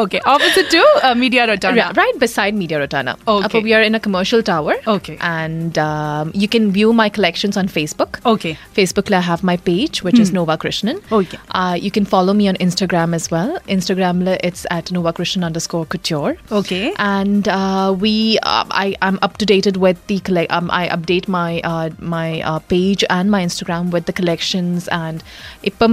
okay 0.00 0.18
opposite 0.34 0.70
to 0.76 0.82
media 1.22 1.44
റോട്ടാന 1.50 1.74
Ra- 1.80 1.92
right 2.02 2.16
beside 2.24 2.54
Media 2.62 2.78
Rotana. 2.82 3.12
Okay. 3.34 3.44
Upper 3.46 3.60
we 3.66 3.72
are 3.76 3.82
in 3.88 3.94
a 3.98 4.02
commercial 4.06 4.40
tower. 4.50 4.74
Okay. 4.96 5.16
And 5.36 5.74
um, 5.88 6.26
you 6.42 6.48
can 6.54 6.64
view 6.76 6.90
my 7.02 7.08
collections 7.16 7.56
on 7.60 7.66
Facebook. 7.76 8.12
Okay. 8.32 8.52
Facebook, 8.78 9.06
I 9.20 9.24
have 9.30 9.42
my 9.50 9.56
page, 9.70 9.96
which 10.06 10.18
is 10.24 10.30
Nova 10.38 10.56
Krishnan. 10.62 10.98
Okay. 11.18 11.38
Uh, 11.60 11.74
you 11.86 11.90
can 11.96 12.06
follow 12.14 12.34
me 12.40 12.46
on 12.52 12.56
Instagram 12.66 13.10
as 13.18 13.26
well. 13.34 13.50
Instagram, 13.76 14.16
la- 14.28 14.40
it's 14.50 14.62
at 14.76 14.92
Nova 14.96 15.12
Krishnan 15.18 15.44
underscore 15.50 15.84
couture. 15.94 16.32
Okay. 16.60 16.82
And 17.14 17.44
uh, 17.60 17.88
we, 18.04 18.14
uh, 18.52 18.64
I, 18.84 18.88
I'm 19.08 19.18
up 19.28 19.34
to 19.42 19.46
dated 19.54 19.78
with 19.86 20.00
the 20.12 20.18
collect. 20.28 20.50
Um, 20.58 20.68
I 20.82 20.88
update 20.96 21.28
my 21.38 21.50
uh, 21.72 21.88
my 22.14 22.28
uh, 22.42 22.58
page 22.72 23.04
and 23.10 23.30
my 23.30 23.40
Instagram 23.42 23.90
with 23.90 24.06
the 24.06 24.12
collections. 24.12 24.80
And 25.00 25.16
ipam 25.64 25.92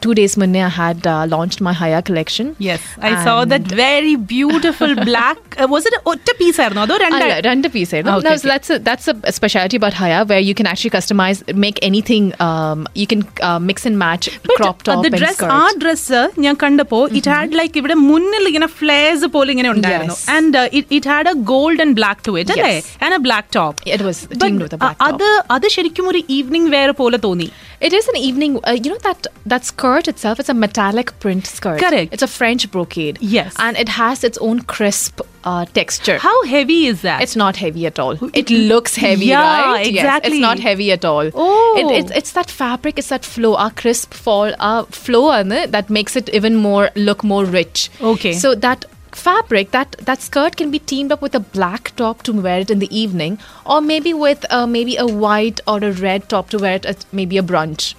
two 0.00 0.14
days 0.14 0.34
munne 0.36 0.58
I 0.62 0.72
had 0.76 1.00
uh, 1.06 1.24
launched 1.28 1.60
my 1.60 1.74
Haya 1.74 2.00
collection. 2.02 2.46
Yes, 2.60 2.82
I 3.00 3.24
saw 3.24 3.36
that 3.46 3.64
very 3.80 4.14
beautiful 4.34 4.94
black. 5.04 5.38
Uh, 5.56 5.68
was 5.68 5.86
it 5.86 5.96
ഒറ്റ 6.12 6.28
piece 6.40 6.58
ആയിരുന്നു 6.62 6.82
അതോ 6.84 6.94
രണ്ട് 7.02 7.22
അല്ല, 7.24 7.34
രണ്ട് 7.48 7.66
piece 7.74 7.90
ആയിരുന്നു. 7.94 8.14
Okay, 8.14 8.28
No, 8.28 8.32
okay. 8.32 8.42
so 8.42 8.48
that's 8.52 8.70
a, 8.74 8.78
that's 8.88 9.06
a 9.08 9.34
specialty 9.38 9.76
about 9.80 9.94
Haya 10.00 10.20
where 10.30 10.42
you 10.48 10.54
can 10.54 10.68
actually 10.72 10.92
customize, 10.96 11.38
make 11.66 11.78
anything. 11.90 12.24
Um, 12.46 12.78
you 13.00 13.06
can 13.12 13.22
uh, 13.48 13.58
mix 13.68 13.86
and 13.88 13.96
match 14.04 14.24
crop 14.56 14.78
top 14.88 15.02
the 15.04 15.10
and 15.10 15.18
dress 15.22 15.36
skirt. 15.38 15.52
ആ 15.58 15.64
dress 15.82 16.20
ഞാൻ 16.44 16.54
കണ്ടപ്പോ 16.62 17.00
it 17.18 17.30
had 17.34 17.56
like 17.60 17.76
ഇവിടെ 17.82 17.96
മുന്നിൽ 18.10 18.44
ഇങ്ങനെ 18.50 18.68
ഫ്ലേസ് 18.78 19.28
പോലെ 19.36 19.50
ഇങ്ങനെ 19.54 19.70
ഉണ്ടായിരുന്നു 19.74 20.16
Yes. 20.16 20.26
And 20.36 20.62
it 20.96 21.08
had 21.12 21.30
a 21.32 21.36
gold 21.52 21.80
and 21.84 21.96
black 22.00 22.22
to 22.28 22.34
it 22.42 22.54
അല്ലേ 22.56 22.72
Yes. 22.76 22.88
And 23.04 23.16
A 23.18 23.22
black 23.28 23.50
top 23.58 23.78
It 23.96 24.02
was 24.08 24.18
teamed 24.42 24.62
with 24.66 24.74
a 24.76 24.82
black 24.82 24.96
top. 24.98 25.06
അത് 25.10 25.28
അത് 25.56 25.66
ശരിക്കും 25.76 26.08
ഒരു 26.12 26.22
ഈവനിങ് 26.38 26.70
വെയർ 26.76 26.92
പോലെ 27.02 27.20
തോന്നി 27.26 27.50
It 27.80 27.94
is 27.98 28.06
an 28.08 28.16
evening. 28.16 28.52
Uh, 28.62 28.72
you 28.84 28.88
know 28.92 28.98
that 28.98 29.26
that 29.50 29.64
skirt 29.64 30.06
itself. 30.06 30.38
It's 30.38 30.50
a 30.54 30.56
metallic 30.64 31.18
print 31.18 31.46
skirt. 31.46 31.78
Correct. 31.80 32.12
It's 32.14 32.24
a 32.26 32.28
French 32.28 32.70
brocade. 32.70 33.16
Yes. 33.36 33.52
and 33.66 33.74
it 33.82 33.90
has 34.00 34.18
its 34.28 34.38
own 34.46 34.58
crisp 34.72 35.14
uh, 35.50 35.64
texture. 35.78 36.18
How 36.26 36.34
heavy 36.54 36.78
is 36.90 37.00
that 37.08 37.24
It's 37.26 37.36
not 37.44 37.56
heavy 37.64 37.84
at 37.90 37.98
all. 38.04 38.16
It 38.42 38.50
looks 38.72 38.94
heavy, 39.06 39.30
Yeah, 39.32 39.46
right? 39.46 39.86
Yes, 39.86 39.88
exactly. 39.94 40.30
it's 40.30 40.44
not 40.48 40.60
heavy 40.68 40.88
at 40.96 41.06
all. 41.12 41.28
Oh. 41.46 41.80
It, 41.80 41.86
it's, 42.00 42.12
it's 42.20 42.32
that 42.38 42.50
fabric, 42.60 42.94
it's 43.02 43.10
that 43.14 43.26
flow, 43.34 43.52
our 43.64 43.74
crisp 43.82 44.12
fall, 44.26 44.50
our 44.70 44.82
flow 45.04 45.24
on 45.38 45.56
it 45.60 45.66
that 45.76 45.88
makes 45.98 46.16
it 46.22 46.28
even 46.40 46.56
more 46.68 46.86
look 47.08 47.22
more 47.32 47.44
rich. 47.60 47.80
Okay. 48.12 48.34
So 48.44 48.50
that 48.66 48.80
fabric, 49.15 49.71
that 49.71 49.95
that 50.09 50.21
skirt 50.21 50.55
can 50.57 50.71
be 50.71 50.79
teamed 50.79 51.11
up 51.11 51.21
with 51.21 51.35
a 51.35 51.39
black 51.39 51.95
top 51.95 52.23
to 52.23 52.33
wear 52.47 52.59
it 52.65 52.69
in 52.75 52.79
the 52.79 52.89
evening, 53.03 53.37
or 53.65 53.79
maybe 53.81 54.13
with 54.13 54.45
uh, 54.51 54.65
maybe 54.67 54.97
a 54.97 55.05
white 55.23 55.61
or 55.67 55.77
a 55.83 55.91
red 55.91 56.27
top 56.35 56.49
to 56.55 56.59
wear 56.65 56.75
it 56.81 56.85
at 56.85 57.05
maybe 57.21 57.37
a 57.37 57.43
brunch. 57.53 57.93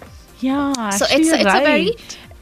yeah 0.47 0.91
so 0.97 1.07
it's 1.17 1.29
it's 1.35 1.55
a 1.59 1.61
very 1.67 1.93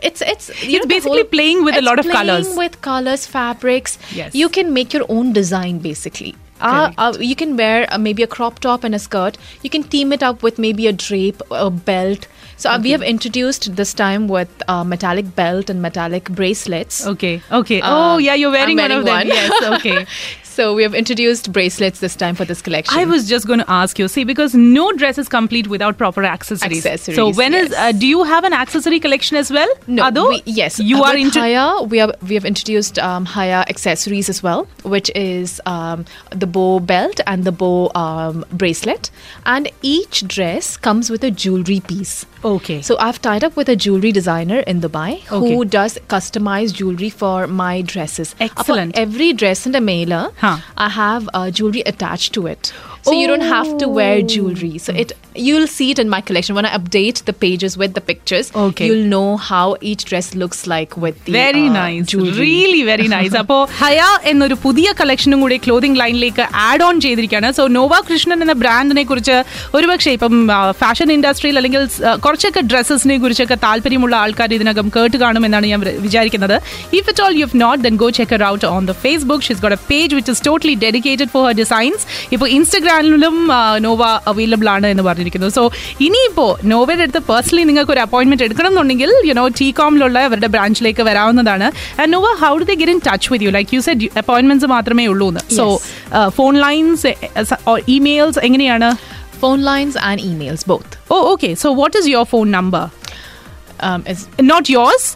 it's 0.07 0.23
it's 0.31 0.47
you 0.71 0.79
It's 0.79 0.85
know, 0.87 0.89
basically 0.93 1.21
whole- 1.25 1.33
playing 1.35 1.61
with 1.67 1.77
a 1.81 1.83
lot 1.89 2.01
of 2.03 2.07
playing 2.07 2.17
colours. 2.31 2.49
with 2.63 2.79
colors 2.87 3.27
fabrics 3.35 3.93
Yes. 4.21 4.35
you 4.41 4.49
can 4.57 4.73
make 4.79 4.97
your 4.97 5.05
own 5.17 5.31
design 5.37 5.79
basically 5.85 6.33
uh, 6.71 6.91
uh, 7.05 7.13
you 7.29 7.37
can 7.43 7.53
wear 7.61 7.77
uh, 7.93 7.99
maybe 8.09 8.27
a 8.27 8.31
crop 8.35 8.59
top 8.67 8.83
and 8.89 8.99
a 8.99 9.01
skirt 9.05 9.39
you 9.67 9.71
can 9.77 9.85
team 9.95 10.13
it 10.19 10.25
up 10.31 10.43
with 10.49 10.59
maybe 10.67 10.89
a 10.93 10.95
drape 11.05 11.47
a 11.67 11.71
belt 11.93 12.27
so 12.57 12.71
uh, 12.71 12.79
we 12.83 12.91
have 12.91 13.03
introduced 13.03 13.75
this 13.77 13.93
time 13.95 14.29
with 14.29 14.49
uh, 14.69 14.85
metallic 14.85 15.35
belt 15.35 15.69
and 15.71 15.81
metallic 15.83 16.31
bracelets 16.31 17.07
Okay, 17.07 17.43
okay. 17.51 17.81
Uh, 17.81 17.89
oh, 17.91 18.19
yeah, 18.19 18.35
you're 18.35 18.51
wearing, 18.51 18.79
I'm 18.79 18.91
one 18.91 18.99
of 18.99 19.05
wearing 19.05 19.29
them. 19.29 19.37
one. 19.39 19.51
Yes, 19.51 19.63
okay. 19.81 20.07
So 20.55 20.73
we 20.73 20.85
have 20.85 20.95
introduced 20.95 21.51
bracelets 21.53 21.99
this 21.99 22.15
time 22.15 22.37
for 22.37 22.45
this 22.45 22.63
collection. 22.63 22.97
I 22.97 23.05
was 23.07 23.29
just 23.29 23.47
going 23.49 23.59
to 23.59 23.69
ask 23.69 23.99
you, 23.99 24.07
see, 24.07 24.23
because 24.23 24.55
no 24.55 24.93
dress 24.93 25.19
is 25.19 25.29
complete 25.29 25.67
without 25.67 25.99
proper 25.99 26.23
accessories. 26.25 26.87
Accessories, 26.87 27.17
So 27.17 27.33
when 27.33 27.55
is? 27.55 27.71
yes. 27.71 27.81
Uh, 27.87 27.91
do 28.03 28.07
you 28.07 28.23
have 28.23 28.45
an 28.45 28.53
accessory 28.53 29.01
collection 29.01 29.37
as 29.37 29.51
well? 29.51 29.69
No, 29.89 30.07
Ado? 30.07 30.29
we, 30.29 30.43
yes. 30.47 30.79
You 30.79 31.03
are 31.03 31.17
into. 31.17 31.41
Haya. 31.41 31.83
We 31.95 31.99
have 31.99 32.13
we 32.29 32.35
have 32.37 32.45
introduced 32.45 33.01
um, 33.01 33.25
Haya 33.25 33.65
accessories 33.75 34.29
as 34.35 34.43
well, 34.45 34.69
which 34.95 35.11
is 35.17 35.61
um, 35.67 36.05
the 36.31 36.47
bow 36.47 36.79
belt 36.79 37.19
and 37.27 37.43
the 37.51 37.51
bow 37.65 37.91
um, 37.97 38.45
bracelet, 38.53 39.11
and 39.47 39.69
each 39.83 40.23
dress 40.37 40.77
comes 40.77 41.11
with 41.11 41.25
a 41.25 41.33
jewelry 41.33 41.81
piece. 41.81 42.25
Okay. 42.45 42.81
So 42.83 42.97
I've 43.01 43.21
tied 43.21 43.43
up 43.43 43.57
with 43.57 43.69
a 43.69 43.75
jewelry 43.75 44.13
designer 44.13 44.61
in 44.61 44.81
Dubai 44.81 45.11
Okay. 45.33 45.55
who 45.55 45.65
does 45.65 45.99
customized 46.09 46.75
jewelry 46.75 47.11
for 47.11 47.47
my 47.49 47.83
dresses. 47.83 48.35
Excellent. 48.39 48.97
Every 48.97 49.33
dress 49.33 49.67
in 49.67 49.73
the 49.73 49.81
mailer, 49.81 50.31
I 50.77 50.89
have 50.89 51.29
uh, 51.33 51.51
jewelry 51.51 51.83
attached 51.87 52.33
to 52.35 52.47
it. 52.47 52.73
So 53.04 53.14
you 53.14 53.28
don't 53.28 53.48
have 53.48 53.70
to 53.78 53.88
wear 53.92 54.16
Oh. 54.16 54.26
jewelry. 54.32 54.72
So 54.80 54.92
it 54.96 55.10
you'll 55.40 55.68
see 55.70 55.86
it 55.92 56.00
in 56.00 56.10
my 56.10 56.20
collection 56.22 56.54
when 56.54 56.66
I 56.66 56.74
update 56.74 57.20
the 57.24 57.36
pages 57.36 57.74
with 57.78 57.92
the 57.94 58.04
pictures. 58.04 58.48
Okay. 58.64 58.88
You'll 58.88 59.06
know 59.08 59.28
how 59.44 59.64
each 59.84 60.04
dress 60.06 60.28
looks 60.36 60.60
like 60.68 60.92
with 60.98 61.18
the 61.24 61.34
very 61.36 61.64
uh, 61.66 61.74
nice 61.76 62.06
jewelry. 62.12 62.34
Really 62.42 62.82
very 62.90 63.08
nice 63.14 63.38
അപ്പോ 63.42 63.58
ഹയ 63.80 64.00
എന്നൊരു 64.32 64.58
പുതിയ 64.66 64.88
കളക്ഷനും 65.00 65.40
കൂടി 65.44 65.58
ക്ലോതിംഗ് 65.66 66.00
ലൈനിലേക്ക് 66.02 66.44
add 66.66 66.84
on 66.84 66.98
ചെയ്തിരിക്കുകയാണ് 67.06 67.52
so 67.60 67.66
Nova 67.78 68.02
Krishnan 68.10 68.40
എന്ന 68.46 68.56
ബ്രാൻഡിനെ 68.64 69.04
കുറിച്ച് 69.12 69.38
ഒരുപക്ഷെ 69.80 70.14
ഇപ്പം 70.18 70.36
ഫാഷൻ 70.82 71.08
ഇൻഡസ്ട്രിയിൽ 71.16 71.58
അല്ലെങ്കിൽ 71.58 71.82
ആ, 72.04 72.14
കുറച്ചൊക്കെ 72.26 72.64
ഡ്രസ്സസിനെ 72.72 73.18
കുറിച്ചൊക്കെ 73.24 73.58
താല്പര്യമുള്ള 73.66 74.16
ആൾക്കാർ 74.24 74.50
ഇതിനകം 74.58 74.90
കേട്ട് 74.98 75.18
കാണുമെന്നാണ് 75.24 75.68
ഞാൻ 75.68 75.82
വി- 75.84 75.98
വിചാരിക്കുന്നത് 76.06 76.58
if 76.94 77.08
it 77.08 77.24
all 77.26 77.34
you 77.36 77.48
have 77.48 77.62
not 77.64 77.82
then 77.84 77.98
go 77.98 78.10
check 78.20 78.44
out 78.52 78.68
on 78.74 78.84
the 78.86 78.98
Facebook 79.04 79.48
ഷിസ് 79.50 79.62
got 79.66 79.80
A 79.80 79.90
page 79.90 80.14
which 80.16 80.34
is 80.36 80.46
totally 80.46 80.78
dedicated 80.86 81.32
for 81.34 81.44
her 81.48 81.56
designs 81.60 82.04
ഇപ്പോൾ 82.32 82.48
ഇൻസ്റ്റഗ്രാമിലും 82.95 83.37
നോവ 83.85 84.03
അവൈലബിൾ 84.31 84.69
ആണ് 84.75 84.87
എന്ന് 84.93 85.05
പറഞ്ഞിരിക്കുന്നത് 85.09 85.53
സോ 85.57 85.63
ഇനിയിപ്പോൾ 86.07 86.51
നോവയുടെ 86.73 87.05
അടുത്ത് 87.07 87.23
പേഴ്സണലി 87.31 87.65
നിങ്ങൾക്ക് 87.69 87.93
ഒരു 87.95 88.03
അപ്പോയിന്റ്മെന്റ് 88.05 88.45
എടുക്കണം 88.47 88.71
എന്നുണ്ടെങ്കിൽ 88.73 89.11
യുനോ 89.31 89.45
ടി 89.61 89.69
കോമിലുള്ള 89.79 90.19
അവരുടെ 90.29 90.49
ബ്രാഞ്ചിലേക്ക് 90.55 91.03
വരാവുന്നതാണ്. 91.09 91.67
And 92.01 92.11
Nova 92.15 92.29
how 92.43 92.53
do 92.63 92.67
they 92.71 92.77
get 92.81 92.95
in 92.97 93.01
touch 93.09 93.29
with 93.33 93.47
you 93.47 93.53
like 93.59 93.71
you 93.77 93.81
set 93.89 94.11
appointments 94.23 94.71
മാത്രമേ 94.75 95.07
ഉള്ളൂ 95.15 95.29
എന്ന്. 95.33 95.45
സോ 95.59 95.67
ഫോൺ 96.39 96.55
ലൈൻസ് 96.67 97.15
ഇമെയിൽസ് 97.97 98.41
എങ്ങനെയാണ്? 98.49 98.91
Phone 99.45 99.59
lines 99.71 99.99
and 100.11 100.23
emails 100.31 100.65
both. 100.73 100.93
Oh 101.15 101.19
okay 101.33 101.51
so 101.65 101.71
what 101.83 101.97
is 102.03 102.09
your 102.15 102.29
phone 102.35 102.49
number 102.59 102.85
Um, 103.87 104.01
it's 104.11 104.23
not 104.51 104.69
yours 104.75 105.09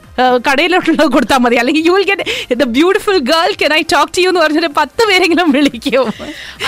കടയിലോട്ടുള്ളത് 0.48 1.10
കൊടുത്താൽ 1.16 1.40
മതി 1.46 1.58
അല്ലെങ്കിൽ 1.62 1.84
you 1.88 1.94
will 1.98 2.08
get 2.12 2.26
the 2.64 2.68
beautiful 2.78 3.18
girl 3.34 3.52
can 3.64 3.74
I 3.80 3.82
talk 3.96 4.12
to 4.18 4.22
you 4.26 4.30
എന്ന് 4.34 4.44
പറഞ്ഞിട്ട് 4.46 4.72
പത്ത് 4.82 5.04
പേരെങ്കിലും 5.12 5.50
വിളിക്കും 5.58 5.82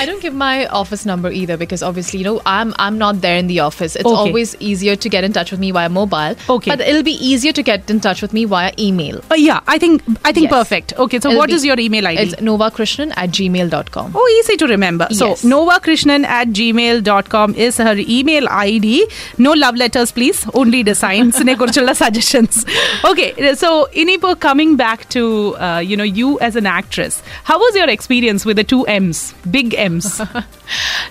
I 0.02 0.06
don't 0.08 0.22
give 0.26 0.36
my 0.46 0.56
office 0.80 1.04
number 1.10 1.30
either 1.42 1.56
because 1.62 1.82
obviously, 1.90 2.18
you 2.22 2.26
know, 2.28 2.38
I'm 2.56 2.70
I'm 2.86 2.96
not 3.04 3.16
there 3.26 3.38
in 3.42 3.48
the 3.52 3.60
office. 3.68 3.94
It's 4.00 4.10
Okay. 4.12 4.22
always 4.24 4.50
easier 4.70 4.96
to 5.04 5.08
get 5.16 5.24
in 5.28 5.34
touch 5.38 5.50
with 5.54 5.62
me 5.64 5.70
via 5.78 5.90
mobile. 6.00 6.34
Okay. 6.56 6.70
But 6.72 6.82
it'll 6.90 7.06
be 7.10 7.16
easier 7.30 7.54
to 7.60 7.64
get 7.70 7.92
in 7.94 8.00
touch 8.06 8.20
with 8.24 8.34
me 8.38 8.44
via 8.54 8.70
email. 8.88 9.18
Uh, 9.34 9.40
yeah, 9.48 9.60
I 9.74 9.78
think 9.84 9.94
I 10.30 10.34
think 10.36 10.46
Yes. 10.48 10.54
perfect. 10.58 10.90
Okay, 11.06 11.20
so 11.24 11.30
It'll 11.30 11.40
what 11.42 11.52
be- 11.52 11.58
is 11.58 11.66
your 11.70 11.78
email 11.86 12.08
ID? 12.12 12.24
It's 12.26 12.36
novakrishnan 12.50 13.12
at 13.24 13.30
gmail.com. 13.38 14.10
Oh, 14.22 14.28
easy 14.38 14.58
to 14.64 14.68
remember. 14.74 15.08
So, 15.22 15.28
Yes. 15.32 15.44
novakrishnan 15.54 16.22
at 16.40 16.50
gmail.com 16.60 17.50
is 17.68 17.78
her 17.88 17.96
email 18.18 18.48
ID. 18.68 18.90
No 19.48 19.54
love 19.64 19.78
letters, 19.84 20.12
please. 20.20 20.42
Only 20.64 20.82
designs. 20.92 21.36
ne 21.50 21.56
kurichulla 21.62 21.96
suggestions. 22.04 22.56
Okay, 23.40 23.56
so 23.56 23.88
Inipo, 23.94 24.38
coming 24.38 24.76
back 24.76 25.08
to, 25.10 25.56
uh, 25.56 25.80
you 25.80 25.96
know, 25.96 26.04
you 26.04 26.38
as 26.42 26.58
an 26.58 26.66
actress, 26.66 27.24
how 27.46 27.58
was 27.58 27.74
your 27.74 27.88
experience 27.90 28.46
with 28.46 28.58
the 28.58 28.66
two 28.66 28.86
M's? 28.88 29.34
Big 29.50 29.74
M's. 29.74 30.20
Uh, 30.20 30.42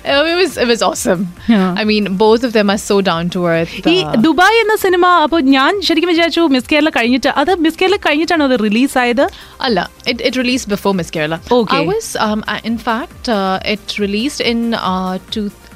it 0.05 0.37
was 0.39 0.59
it 0.59 0.67
was 0.67 0.83
awesome. 0.83 1.21
Yeah. 1.49 1.75
I 1.79 1.85
mean, 1.85 2.17
both 2.17 2.43
of 2.43 2.53
them 2.53 2.69
are 2.75 2.77
so 2.77 2.97
down 3.09 3.31
to 3.35 3.47
earth. 3.53 3.73
ഈ 3.93 3.95
uh, 4.03 4.17
Dubai 4.27 4.57
എന്ന 4.63 4.75
cinema 4.85 5.05
അപ്പോൾ 5.25 5.41
ഞാൻ 5.57 5.73
ശരിക്കും 5.89 6.11
വിചാരിച്ചു 6.13 6.43
miss 6.55 6.69
Kerala 6.73 6.91
കഴിഞ്ഞിട്ട് 6.97 7.31
അത് 7.43 7.53
miss 7.67 7.81
Kerala 7.83 7.99
കഴിഞ്ഞിട്ടാണ് 8.07 8.45
അത് 8.49 8.57
റിലീസ് 8.67 8.99
ആയത് 9.05 9.25
Allah, 9.69 9.87
it, 10.13 10.21
it 10.29 10.37
released 10.43 10.69
before 10.75 10.95
Miss 11.01 11.11
Kerala. 11.17 11.39
Okay. 11.61 11.79
I 11.81 11.87
was, 11.93 12.07
um, 12.27 12.43
I, 12.55 12.61
in 12.73 12.77
fact, 12.89 13.31
uh, 13.39 13.75
it 13.75 13.99
released 14.05 14.43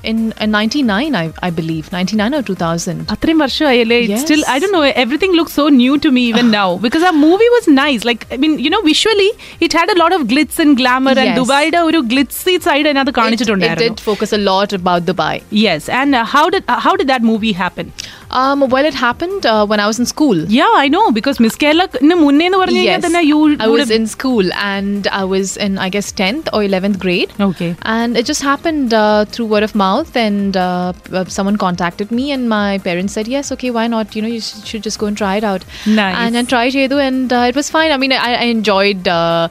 in 0.04 0.18
uh, 0.18 0.30
two, 0.30 0.42
in, 0.42 0.44
in 0.44 0.50
99, 0.50 1.14
I, 1.14 1.26
I 1.42 1.50
believe, 1.50 1.86
99 1.92 2.34
or 2.34 2.42
2000. 2.42 3.04
അത്രയും 3.14 3.38
വർഷമായല്ലേ 3.44 3.98
Yes. 4.10 4.20
Still 4.24 4.42
I 4.54 4.58
Dr 4.64 4.68
no 4.74 4.82
everything 5.04 5.36
look 5.40 5.54
so 5.58 5.64
new 5.80 5.94
to 6.04 6.10
me 6.18 6.24
even 6.32 6.46
now 6.56 6.68
because 6.86 7.04
ആ 7.10 7.12
movie 7.24 7.48
was 7.56 7.70
nice 7.80 8.06
like 8.10 8.26
I 8.34 8.38
mean 8.44 8.54
you 8.66 8.70
know 8.76 8.82
visually 8.90 9.28
it 9.66 9.72
had 9.78 9.94
A 9.94 9.98
lot 10.02 10.16
of 10.18 10.26
glitz 10.32 10.60
and 10.66 10.76
glamour 10.82 11.14
and 11.24 11.32
Yes. 11.32 11.38
ദുബായിയുടെ 11.42 11.80
ഒരു 11.88 12.00
ഗ്ലിറ്റ്സി 12.12 12.54
side 12.68 12.86
അതിനകത്ത് 12.86 13.12
It, 13.12 13.16
it 13.16 13.20
കാണിച്ചിട്ടുണ്ടായിരുന്നു 13.22 13.96
did 13.98 14.04
focus 14.10 14.32
a 14.32 14.42
lot 14.50 14.72
about 14.80 15.02
Dubai. 15.10 15.34
Yes 15.66 15.88
and 16.00 16.22
how 16.34 16.44
did 16.56 16.78
how 16.86 16.94
did 17.00 17.10
that 17.14 17.28
movie 17.32 17.52
happen 17.62 17.88
Um, 18.30 18.68
well, 18.72 18.84
it 18.84 18.94
happened 18.96 19.46
uh, 19.46 19.64
when 19.66 19.80
I 19.80 19.86
was 19.86 19.98
in 19.98 20.06
school. 20.06 20.38
Yeah 20.56 20.66
I 20.82 20.88
know 20.88 21.02
because 21.18 21.38
miss 21.44 21.58
കേരളന് 21.62 22.16
മുന്നേ 22.24 22.46
എന്ന് 22.48 22.58
പറഞ്ഞു 22.62 22.80
കഴിഞ്ഞാൽ 22.80 22.98
Yes, 22.98 23.06
തന്നെ 23.06 23.22
U 23.30 23.38
I 23.66 23.70
was 23.74 23.90
in 23.90 24.06
school 24.06 24.46
and 24.72 25.02
I 25.12 25.24
was 25.24 25.56
in, 25.56 25.78
I 25.78 25.88
guess, 25.88 26.08
10th 26.20 26.46
or 26.54 26.60
11th 26.62 26.98
grade. 27.04 27.30
Okay. 27.48 27.70
And 27.94 28.18
it 28.20 28.26
just 28.26 28.42
happened 28.42 28.90
uh, 28.94 29.20
through 29.32 29.46
word 29.46 29.62
of 29.62 29.74
mouth, 29.76 29.91
mouth 29.93 30.13
and 30.25 30.53
uh, 30.65 30.91
uh, 31.17 31.25
someone 31.37 31.59
contacted 31.65 32.11
me 32.19 32.27
and 32.35 32.43
my 32.57 32.69
parents 32.89 33.13
said 33.17 33.27
yes 33.37 33.51
okay 33.57 33.71
why 33.79 33.87
not? 33.95 34.15
You 34.15 34.21
know 34.23 34.33
you 34.35 34.43
should, 34.47 34.65
should 34.69 34.83
just 34.89 34.99
go 35.03 35.07
and 35.11 35.17
try 35.23 35.33
it 35.39 35.45
out. 35.51 35.63
Nice. 36.01 36.17
and 36.21 36.37
I 36.39 36.43
tried 36.51 36.71
Jedu 36.75 36.97
and 37.07 37.31
uh, 37.39 37.49
it 37.49 37.55
was 37.59 37.67
fine. 37.75 37.91
I 37.95 37.97
mean 38.03 38.13
I, 38.27 38.31
I 38.43 38.47
enjoyed 38.55 39.03
uh, 39.17 39.43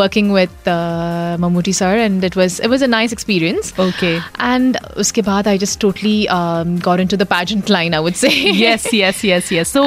working 0.00 0.28
with 0.36 0.56
uh, 0.74 1.36
Mammootty 1.42 1.74
sir 1.80 1.92
and 2.06 2.24
it 2.28 2.34
was 2.40 2.52
it 2.66 2.70
was 2.74 2.82
a 2.88 2.90
nice 2.96 3.12
experience. 3.16 3.66
Okay. 3.86 4.14
And 4.52 4.72
uske 5.04 5.20
baad 5.28 5.46
I 5.52 5.56
just 5.64 5.78
totally 5.84 6.18
um, 6.38 6.68
got 6.88 6.98
into 7.04 7.18
the 7.22 7.28
pageant 7.34 7.68
line 7.76 7.94
I 7.98 8.02
would 8.06 8.18
say. 8.24 8.34
Yes 8.64 8.84
yes 9.02 9.18
yes 9.32 9.46
yes. 9.56 9.68
So 9.76 9.84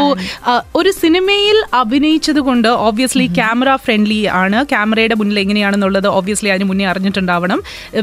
uh, 0.52 0.62
ഒരു 0.80 0.92
സിനിമയിൽ 1.02 1.58
അഭിനയിച്ചത് 1.82 2.40
കൊണ്ട് 2.48 2.70
obviously 2.88 3.26
camera 3.40 3.70
friendly 3.86 4.20
ആണ്. 4.42 4.60
ക്യാമറയുടെ 4.72 5.16
മുന്നിൽ 5.22 5.40
എങ്ങനെയാണെന്നുള്ളത് 5.44 6.08
obviously 6.18 6.50
അതിന് 6.54 6.68
മുന്നേ 6.72 6.86
അറിഞ്ഞിട്ടുണ്ടാവണം. 6.92 7.60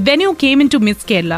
When 0.09 0.21
you 0.27 0.33
came 0.45 0.61
into 0.75 0.81
Miss 0.89 1.07
Kerala 1.11 1.35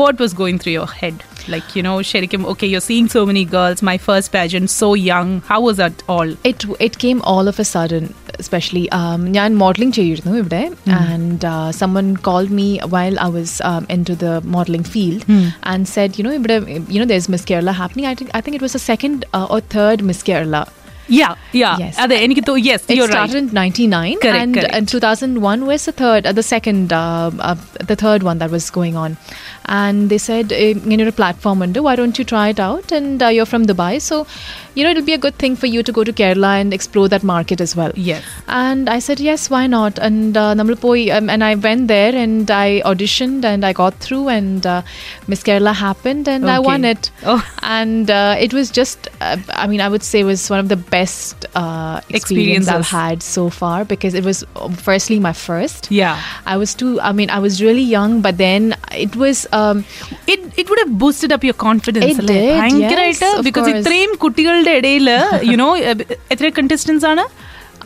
what 0.00 0.18
was 0.22 0.34
going 0.40 0.60
through 0.62 0.70
your 0.76 0.90
head 1.02 1.20
like 1.52 1.76
you 1.76 1.82
know 1.88 1.94
ശരിക്കും 2.12 2.42
okay 2.52 2.66
you 2.72 2.80
seeing 2.88 3.10
so 3.14 3.20
many 3.30 3.44
girls 3.54 3.84
my 3.90 3.96
first 4.06 4.32
pageant 4.38 4.64
so 4.80 4.88
young 5.10 5.34
how 5.52 5.60
was 5.66 5.78
that 5.84 6.04
all 6.16 6.30
it 6.50 6.64
it 6.86 6.96
came 7.04 7.20
all 7.32 7.46
of 7.52 7.58
a 7.64 7.68
sudden 7.74 8.04
especially 8.42 8.84
um, 8.98 9.20
ഞാൻ 9.36 9.50
modeling 9.62 9.92
ചെയ്തിരുന്നു 9.98 10.34
ഇവിടെ 10.42 10.62
and 11.00 11.40
uh, 11.52 11.68
someone 11.80 12.10
called 12.28 12.52
me 12.60 12.68
while 12.94 13.16
I 13.26 13.30
was 13.38 13.52
um, 13.70 13.84
into 13.96 14.14
the 14.24 14.34
modeling 14.56 14.86
field 14.94 15.22
and 15.72 15.90
said 15.94 16.18
you 16.18 16.24
know 16.26 16.34
ഇവിടെ 16.40 16.58
you 16.94 17.00
know 17.00 17.08
there's 17.12 17.28
Miss 17.34 17.46
Kerala 17.50 17.74
happening 17.82 18.06
I 18.12 18.16
think 18.20 18.30
I 18.38 18.42
think 18.44 18.56
it 18.60 18.64
was 18.66 18.76
the 18.78 18.84
second 18.92 19.18
uh, 19.38 19.46
or 19.54 19.60
third 19.76 20.00
Miss 20.10 20.22
Kerala 20.28 20.62
yeah, 21.07 21.35
yeah. 21.51 21.77
Yes. 21.77 21.99
Are 21.99 22.07
there 22.07 22.21
any? 22.21 22.35
Yes, 22.57 22.85
it 22.89 22.95
you're 22.95 23.07
started 23.07 23.33
right. 23.33 23.43
in 23.43 23.53
'99, 23.53 24.19
correct, 24.19 24.37
and 24.37 24.53
correct. 24.55 24.75
in 24.75 24.85
2001 24.85 25.65
was 25.65 25.85
the 25.85 25.91
third, 25.91 26.25
uh, 26.25 26.31
the 26.31 26.43
second, 26.43 26.91
uh, 26.91 27.31
uh, 27.39 27.55
the 27.79 27.95
third 27.95 28.23
one 28.23 28.39
that 28.39 28.49
was 28.49 28.69
going 28.69 28.95
on, 28.95 29.17
and 29.65 30.09
they 30.09 30.17
said, 30.17 30.51
you 30.51 30.97
know, 30.97 31.07
a 31.07 31.11
platform 31.11 31.61
under. 31.61 31.83
Why 31.83 31.95
don't 31.95 32.17
you 32.17 32.25
try 32.25 32.49
it 32.49 32.59
out? 32.59 32.91
And 32.91 33.21
uh, 33.21 33.27
you're 33.27 33.45
from 33.45 33.65
Dubai, 33.65 34.01
so 34.01 34.25
you 34.73 34.83
know 34.83 34.89
it'll 34.91 35.03
be 35.03 35.13
a 35.13 35.17
good 35.17 35.35
thing 35.35 35.55
for 35.55 35.67
you 35.67 35.83
to 35.83 35.91
go 35.91 36.03
to 36.03 36.11
Kerala 36.11 36.59
and 36.59 36.73
explore 36.73 37.07
that 37.09 37.23
market 37.23 37.61
as 37.61 37.75
well. 37.75 37.91
Yes. 37.95 38.23
And 38.47 38.89
I 38.89 38.99
said 38.99 39.19
yes, 39.19 39.49
why 39.49 39.67
not? 39.67 39.99
And 39.99 40.35
uh, 40.35 40.55
um, 40.55 41.29
and 41.29 41.43
I 41.43 41.55
went 41.55 41.87
there 41.87 42.15
and 42.15 42.49
I 42.49 42.81
auditioned 42.81 43.43
and 43.43 43.65
I 43.65 43.73
got 43.73 43.93
through 43.95 44.29
and 44.29 44.65
uh, 44.65 44.81
Miss 45.27 45.43
Kerala 45.43 45.73
happened 45.73 46.27
and 46.27 46.45
okay. 46.45 46.53
I 46.53 46.59
won 46.59 46.85
it. 46.85 47.11
Oh. 47.23 47.43
And 47.61 48.09
uh, 48.09 48.35
it 48.39 48.53
was 48.53 48.71
just, 48.71 49.07
I 49.21 49.67
mean, 49.67 49.81
I 49.81 49.89
would 49.89 50.03
say 50.03 50.21
it 50.21 50.23
was 50.23 50.49
one 50.49 50.59
of 50.59 50.69
the 50.69 50.75
best 50.75 50.94
uh, 50.94 52.00
experience 52.10 52.68
I've 52.68 52.80
Experiences. 52.80 52.90
had 52.90 53.22
so 53.24 53.48
far 53.50 53.84
because 53.84 54.14
it 54.14 54.24
was 54.24 54.38
uh, 54.56 54.68
firstly 54.80 55.18
my 55.18 55.32
first 55.40 55.88
yeah 55.90 56.12
I 56.46 56.56
was 56.56 56.74
too 56.74 56.92
I 57.00 57.12
mean 57.12 57.30
I 57.30 57.38
was 57.38 57.62
really 57.62 57.86
young 57.90 58.20
but 58.20 58.36
then 58.38 58.62
it 59.06 59.14
was 59.16 59.46
um, 59.52 59.78
it 60.26 60.40
it 60.56 60.68
would 60.70 60.78
have 60.78 60.92
boosted 60.98 61.32
up 61.32 61.42
your 61.42 61.58
confidence 61.66 62.10
It 62.12 62.20
അല്ലേ 62.24 62.40
did, 62.40 62.56
ഭയങ്കരമായിട്ട് 62.60 63.26
yes, 63.26 63.38
of 63.38 63.44
because 63.48 63.68
course. 63.68 63.80
ഇത്രയും 63.82 64.12
കുട്ടികളുടെ 64.24 64.74
ഇടയിൽ 64.80 65.08
you know 65.52 65.68
എത്ര 66.34 66.48
contestants 66.58 67.06
ആണ് 67.12 67.24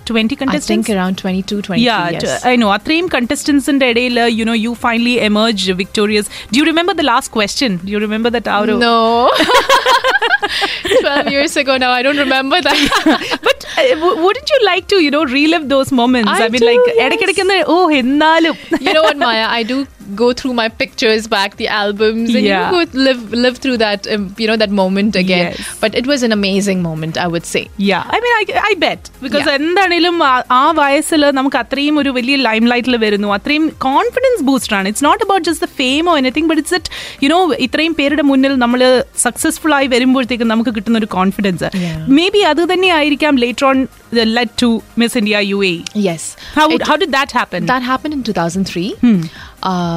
20 0.09 0.35
contestants? 0.35 0.69
I 0.69 0.93
think 0.93 0.97
around 0.97 1.17
22, 1.19 1.61
23. 1.61 1.85
Yeah, 1.85 2.09
yes. 2.09 2.43
I 2.43 2.55
know. 2.55 2.69
Atrem 2.69 3.09
contestants 3.11 3.67
in 3.67 3.79
Edeila, 3.79 4.23
uh, 4.23 4.25
you 4.25 4.43
know, 4.43 4.53
you 4.53 4.73
finally 4.73 5.19
emerge 5.19 5.67
victorious. 5.81 6.29
Do 6.51 6.59
you 6.59 6.65
remember 6.65 6.95
the 6.95 7.03
last 7.03 7.31
question? 7.31 7.77
Do 7.77 7.91
you 7.91 7.99
remember 7.99 8.31
that? 8.31 8.47
Auro? 8.47 8.77
No. 8.77 9.31
12 11.01 11.29
years 11.29 11.55
ago 11.57 11.77
now, 11.77 11.91
I 11.91 12.01
don't 12.01 12.17
remember 12.17 12.59
that. 12.59 13.39
but 13.43 13.65
uh, 13.77 14.23
wouldn't 14.23 14.49
you 14.49 14.65
like 14.65 14.87
to, 14.87 15.03
you 15.03 15.11
know, 15.11 15.25
relive 15.25 15.69
those 15.69 15.91
moments? 15.91 16.31
I, 16.31 16.45
I 16.45 16.49
mean, 16.49 16.61
do, 16.61 16.65
like, 16.65 16.95
yes. 16.95 17.65
Oh, 17.67 17.89
you 17.89 18.01
know 18.93 19.03
what, 19.03 19.17
Maya? 19.17 19.45
I 19.47 19.61
do 19.63 19.85
go 20.14 20.26
through 20.32 20.54
my 20.54 20.66
pictures 20.74 21.26
back, 21.28 21.50
the 21.56 21.68
albums, 21.74 22.28
and 22.30 22.44
Yeah. 22.44 22.62
you 22.64 22.72
go 22.74 22.80
live 23.00 23.22
live 23.38 23.56
through 23.58 23.76
that, 23.78 24.08
um, 24.08 24.24
you 24.38 24.48
know, 24.48 24.56
that 24.56 24.72
moment 24.74 25.14
again. 25.16 25.46
Yes. 25.48 25.70
But 25.80 25.94
it 25.94 26.06
was 26.06 26.22
an 26.22 26.32
amazing 26.32 26.80
moment, 26.82 27.14
I 27.18 27.28
would 27.28 27.46
say. 27.46 27.62
Yeah, 27.84 28.02
I 28.08 28.20
mean, 28.20 28.34
I, 28.40 28.44
I 28.64 28.74
bet. 28.78 29.10
Because 29.24 29.44
Yeah. 29.44 29.56
എന്താണേലും 29.58 30.16
ആ- 30.24 30.44
ആ 30.54 30.64
വയസ്സിൽ 30.80 31.24
നമുക്ക് 31.38 31.58
അത്രയും 31.62 31.98
ഒരു 32.02 32.12
വലിയ 32.18 32.36
lime 32.46 32.64
ലൈറ്റിൽ 32.72 32.96
വരുന്നു 33.04 33.30
അത്രയും 33.36 33.64
കോൺഫിഡൻസ് 33.88 34.44
ബൂസ്റ്റർ 34.50 34.74
ആണ് 34.78 34.88
it's 34.92 35.06
not 35.08 35.22
about 35.26 35.46
just 35.48 35.66
the 35.66 35.72
fame 35.80 36.10
oh 36.10 36.16
anything 36.22 36.50
but 36.52 36.62
it's 36.62 36.78
it 36.80 36.92
you know 37.24 37.38
ഇത്രയും 37.68 37.94
പേരുടെ 38.00 38.26
മുന്നിൽ 38.32 38.54
നമ്മൾ 38.64 38.82
സക്സസ്ഫുൾ 39.26 39.74
ആയി 39.80 39.88
വരുമ്പോഴത്തേക്കും 39.94 40.52
നമുക്ക് 40.54 40.74
കിട്ടുന്ന 40.78 40.98
ഒരു 41.04 41.10
കോൺഫിഡൻസ് 41.18 41.68
Yeah. 41.84 41.98
മേ 42.18 42.26
ബി 42.36 42.42
അത് 42.52 42.62
തന്നെ 42.72 42.90
ആയിരിക്കാം 43.00 43.34
later 43.44 43.66
on 43.70 43.78
let 44.38 44.56
to 44.62 44.70
miss 44.98 45.16
India 45.20 45.38
U 45.52 45.60
A 45.70 45.74
Yes. 46.04 46.22
How, 46.56 46.66
It- 46.74 46.84
how 46.88 46.96
did 46.96 47.12
that 47.12 47.30
happen? 47.32 47.62
That 47.66 47.84
happened 47.84 48.14
in 48.16 48.22
2003. 48.28 48.88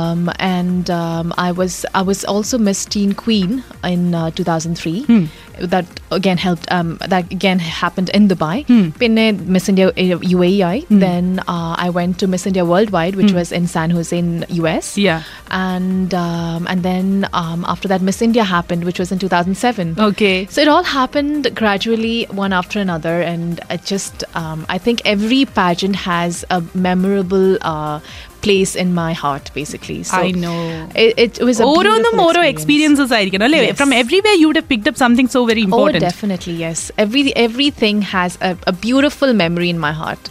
um, 0.02 0.30
and 0.38 0.90
um, 0.90 1.32
I 1.38 1.52
was 1.52 1.86
I 1.94 2.02
was 2.02 2.24
also 2.24 2.58
Miss 2.58 2.84
Teen 2.84 3.12
Queen 3.12 3.62
in 3.84 4.14
uh, 4.14 4.30
2003. 4.30 5.28
That 5.60 5.86
again 6.10 6.38
helped. 6.38 6.70
Um, 6.72 6.98
that 7.06 7.30
again 7.30 7.58
happened 7.58 8.08
in 8.10 8.26
Dubai. 8.28 8.64
Pinne 8.98 9.46
Miss 9.46 9.68
India 9.68 9.88
uh, 9.88 9.92
UAE. 9.92 10.86
Then 10.88 11.40
uh, 11.40 11.74
I 11.78 11.90
went 11.90 12.18
to 12.20 12.26
Miss 12.26 12.46
India 12.46 12.64
Worldwide, 12.64 13.16
which 13.16 13.32
was 13.32 13.52
in 13.52 13.66
San 13.66 13.90
Jose 13.90 14.16
in 14.16 14.44
US. 14.48 14.96
Yeah. 14.96 15.22
And 15.50 16.14
um, 16.14 16.66
and 16.66 16.82
then 16.82 17.28
um, 17.32 17.64
after 17.68 17.86
that, 17.88 18.00
Miss 18.02 18.22
India 18.22 18.44
happened, 18.44 18.84
which 18.84 18.98
was 18.98 19.12
in 19.12 19.18
2007. 19.18 20.00
Okay. 20.00 20.46
So 20.46 20.60
it 20.62 20.68
all 20.68 20.82
happened 20.82 21.54
gradually, 21.54 22.24
one 22.30 22.52
after 22.52 22.80
another, 22.80 23.20
and 23.20 23.60
it 23.70 23.84
just 23.84 24.24
um, 24.34 24.66
I 24.68 24.78
think 24.78 25.02
every 25.04 25.44
pageant 25.44 25.96
has 25.96 26.44
a 26.50 26.62
memorable 26.74 27.58
uh, 27.60 28.00
place 28.45 28.73
in 28.83 28.89
my 28.93 29.11
heart, 29.21 29.45
basically. 29.55 29.97
So 30.09 30.17
I 30.25 30.31
know. 30.43 30.57
it, 31.03 31.11
it 31.25 31.33
was 31.47 31.57
a 31.59 31.67
ഓരോന്നും 31.71 32.03
beautiful 32.03 32.21
ഓരോ 32.27 32.41
experience. 32.41 32.53
Experiences 32.53 33.13
ആയിരിക്കണം 33.17 33.45
അല്ലേ 33.47 33.61
Yes. 33.65 33.77
From 33.79 33.91
എവറിവേ 34.01 34.33
you 34.41 34.47
would 34.49 34.63
picked 34.71 34.89
up 34.91 35.01
something 35.05 35.31
so 35.35 35.41
very 35.49 35.63
Oh, 35.63 35.67
important 35.67 36.05
definitely, 36.09 36.55
yes. 36.65 36.81
Every 37.05 37.23
everything 37.47 37.97
has 38.15 38.31
a, 38.49 38.53
a 38.71 38.75
beautiful 38.87 39.31
memory 39.43 39.69
in 39.75 39.81
my 39.87 39.93
heart. 40.01 40.23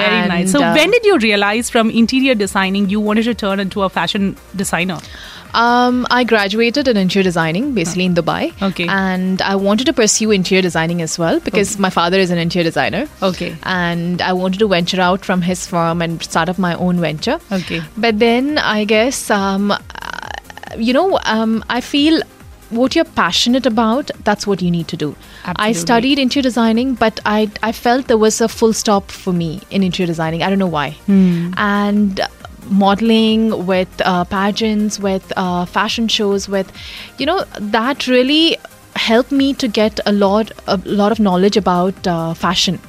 Very 0.00 0.18
And, 0.20 0.30
nice. 0.34 0.50
So, 0.54 0.60
uh, 0.62 0.72
when 0.78 0.90
did 0.96 1.06
you 1.10 1.16
realize 1.28 1.66
from 1.74 1.86
interior 2.02 2.36
designing 2.44 2.86
you 2.94 3.00
wanted 3.08 3.26
to 3.30 3.36
turn 3.44 3.58
into 3.66 3.80
a 3.82 3.92
fashion 3.98 4.24
designer? 4.62 5.00
Um, 5.53 6.07
I 6.09 6.23
graduated 6.23 6.87
in 6.87 6.97
interior 6.97 7.23
designing, 7.23 7.73
basically 7.73 8.05
in 8.05 8.15
Dubai. 8.15 8.59
Okay. 8.61 8.87
And 8.87 9.41
I 9.41 9.55
wanted 9.55 9.85
to 9.85 9.93
pursue 9.93 10.31
interior 10.31 10.61
designing 10.61 11.01
as 11.01 11.17
well 11.19 11.39
because 11.39 11.77
my 11.77 11.89
father 11.89 12.17
is 12.17 12.31
an 12.31 12.37
interior 12.37 12.63
designer. 12.63 13.07
Okay. 13.21 13.55
And 13.63 14.21
I 14.21 14.33
wanted 14.33 14.59
to 14.59 14.67
venture 14.67 15.01
out 15.01 15.23
from 15.23 15.41
his 15.41 15.65
firm 15.67 16.01
and 16.01 16.21
start 16.23 16.49
up 16.49 16.57
my 16.57 16.75
own 16.75 16.99
venture. 16.99 17.39
Okay. 17.51 17.81
But 17.97 18.19
then 18.19 18.57
I 18.57 18.85
guess, 18.85 19.29
um, 19.29 19.71
uh, 19.71 19.79
you 20.77 20.93
know, 20.93 21.19
um, 21.25 21.63
I 21.69 21.81
feel 21.81 22.21
what 22.69 22.95
you're 22.95 23.05
passionate 23.05 23.67
about, 23.67 24.09
that's 24.23 24.47
what 24.47 24.61
you 24.61 24.71
need 24.71 24.87
to 24.87 24.97
do. 24.97 25.15
I 25.45 25.73
studied 25.73 26.17
interior 26.17 26.41
designing, 26.41 26.95
but 26.95 27.19
I, 27.23 27.51
I 27.61 27.71
felt 27.71 28.07
there 28.07 28.17
was 28.17 28.41
a 28.41 28.47
full 28.47 28.73
stop 28.73 29.11
for 29.11 29.31
me 29.31 29.61
in 29.69 29.83
interior 29.83 30.07
designing. 30.07 30.41
I 30.41 30.49
don't 30.49 30.57
know 30.57 30.65
why. 30.65 30.95
And 31.55 32.19
modeling 32.69 33.65
with 33.65 33.89
uh, 34.05 34.23
pageants, 34.25 34.99
with 34.99 35.31
uh, 35.37 35.65
fashion 35.65 36.07
shows, 36.07 36.47
with, 36.47 36.71
you 37.17 37.25
know, 37.25 37.43
that 37.59 38.07
really 38.07 38.57
helped 38.95 39.31
me 39.31 39.53
to 39.55 39.67
get 39.67 39.99
a 40.05 40.11
lot, 40.11 40.51
a 40.67 40.77
lot 40.85 41.11
of 41.11 41.19
knowledge 41.19 41.57
about 41.57 42.07
uh, 42.07 42.33
fashion. 42.33 42.79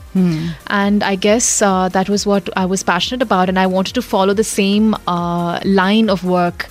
And 0.68 1.02
I 1.02 1.16
guess 1.16 1.60
uh, 1.60 1.88
that 1.88 2.08
was 2.08 2.24
what 2.24 2.48
I 2.56 2.66
was 2.66 2.84
passionate 2.84 3.20
about, 3.22 3.48
and 3.48 3.58
I 3.58 3.66
wanted 3.66 3.94
to 3.94 4.02
follow 4.02 4.32
the 4.32 4.44
same 4.44 4.94
uh, 5.08 5.58
line 5.64 6.08
of 6.08 6.22
work 6.24 6.68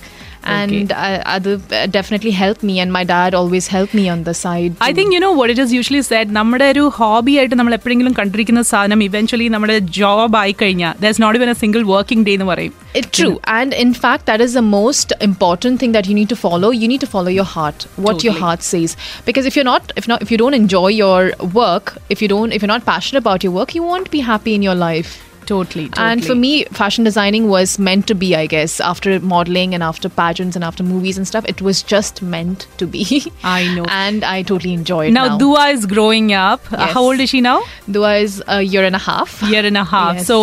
And 0.51 0.91
uh, 0.93 1.21
other 1.25 1.53
definitely 1.95 2.31
helped 2.31 2.63
me, 2.63 2.75
and 2.79 2.91
my 2.91 3.03
dad 3.05 3.33
always 3.39 3.65
helped 3.67 3.93
me 3.93 4.05
on 4.09 4.23
the 4.23 4.33
side. 4.33 4.71
I 4.79 4.89
to- 4.89 4.95
think 4.97 5.13
you 5.15 5.19
know 5.19 5.31
what 5.39 5.49
it 5.49 5.59
is 5.63 5.71
usually 5.79 6.01
said 6.09 6.27
നമ്മുടെ 6.37 6.67
ഒരു 6.73 6.83
hobby 6.99 7.33
ആയിട്ട് 7.41 7.55
നമ്മൾ 7.59 7.73
എപ്പോഴെങ്കിലും 7.79 8.13
കണ്ടിരിക്കുന്ന 8.19 8.61
സാധനം 8.71 9.01
eventually 9.07 9.47
നമ്മുടെ 9.55 9.75
job 9.99 10.37
ആയി 10.43 10.53
കഴിഞ്ഞാൽ 10.61 10.93
there 11.03 11.19
not 11.25 11.39
even 11.39 11.51
a 11.55 11.57
single 11.63 11.83
working 11.95 12.25
day 12.29 12.35
എന്ന് 12.39 12.49
പറയും 12.53 12.75
It, 12.99 13.07
true, 13.17 13.33
and 13.57 13.71
in 13.83 13.91
fact, 13.93 14.23
that 14.29 14.41
is 14.41 14.53
the 14.53 14.63
most 14.77 15.09
important 15.21 15.75
thing 15.81 15.91
that 15.95 16.07
you 16.09 16.15
need 16.19 16.29
to 16.29 16.37
follow. 16.45 16.69
You 16.81 16.87
need 16.87 17.01
to 17.01 17.09
follow 17.11 17.31
your 17.31 17.47
heart, 17.51 17.79
what 18.05 18.23
your 18.25 18.33
Totally. 18.33 18.41
heart 18.43 18.61
says. 18.63 18.91
Because 19.27 19.45
if 19.49 19.55
you're 19.55 19.69
not, 19.73 19.83
if 19.95 20.07
not, 20.11 20.21
if 20.25 20.31
you 20.33 20.39
don't 20.41 20.57
enjoy 20.57 20.89
your 20.95 21.19
work, 21.59 21.85
if 22.09 22.21
you 22.23 22.29
don't, 22.33 22.51
if 22.51 22.61
you're 22.61 22.73
not 22.75 22.85
passionate 22.85 23.21
about 23.25 23.43
your 23.43 23.53
work, 23.53 23.71
you 23.77 23.83
won't 23.83 24.09
be 24.11 24.21
happy 24.31 24.55
in 24.59 24.63
your 24.63 24.77
life. 24.87 25.11
Totally, 25.49 25.83
And 26.07 26.23
for 26.23 26.35
me, 26.35 26.49
fashion 26.79 27.03
designing 27.07 27.45
was 27.49 27.69
meant 27.85 28.05
to 28.09 28.15
be, 28.23 28.27
I 28.39 28.45
guess. 28.45 28.79
After 28.89 29.19
modeling 29.19 29.73
and 29.73 29.81
after 29.81 30.07
pageants 30.07 30.55
and 30.57 30.63
after 30.67 30.83
movies 30.89 31.17
and 31.17 31.27
stuff, 31.29 31.43
it 31.53 31.59
was 31.67 31.81
just 31.93 32.21
meant 32.33 32.67
to 32.81 32.85
be. 32.95 33.05
I 33.43 33.61
know. 33.75 33.85
and 34.01 34.23
I 34.23 34.43
totally 34.43 34.73
enjoy 34.73 34.99
it 35.07 35.15
now 35.15 35.23
now. 35.29 35.37
Dua 35.43 35.63
is 35.77 35.87
growing 35.93 36.27
up. 36.41 36.61
Uh, 36.71 36.77
Yes. 36.81 36.91
how 36.97 37.01
old 37.07 37.19
is 37.25 37.31
she 37.33 37.41
now? 37.47 37.55
Dua 37.95 38.11
is 38.25 38.35
a 38.57 38.59
year 38.73 38.83
and 38.89 38.99
a 38.99 39.01
half. 39.07 39.31
Year 39.53 39.63
and 39.71 39.79
a 39.83 39.87
half. 39.93 40.13
Yes. 40.19 40.27
So, 40.31 40.37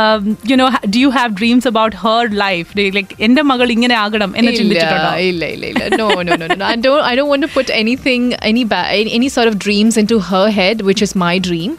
um, 0.00 0.36
you 0.52 0.58
know, 0.62 0.68
ha- 0.78 0.82
do 0.96 0.98
you 1.04 1.12
have 1.18 1.36
dreams 1.42 1.64
about 1.72 1.94
her 2.02 2.18
life? 2.42 2.74
Do 2.80 2.88
you, 2.88 2.90
like, 2.98 3.14
എന്റെ 3.28 3.44
മകൾ 3.52 3.68
ഇങ്ങനെ 3.76 3.96
ആകണം 4.02 4.32
എന്ന് 4.42 4.54
ചിന്തിച്ചിട്ടുണ്ടോ 4.58 5.14
ഇല്ല, 5.28 5.44
ഇല്ല, 5.54 5.70
ഇല്ല. 5.72 5.84
No, 6.02 6.08
no, 6.30 6.32
no, 6.42 6.48
no, 6.52 6.58
no. 6.64 6.66
I 6.72 6.76
don't. 6.88 7.04
I 7.12 7.14
don't 7.20 7.30
want 7.34 7.44
to 7.48 7.52
put 7.60 7.70
anything, 7.82 8.26
any 8.52 8.66
ba- 8.74 8.90
any, 8.98 9.12
any 9.20 9.30
sort 9.38 9.48
of 9.52 9.56
dreams 9.68 9.94
into 10.04 10.18
her 10.32 10.44
head, 10.60 10.76
which 10.90 11.04
is 11.08 11.14
my 11.26 11.34
dream. 11.50 11.70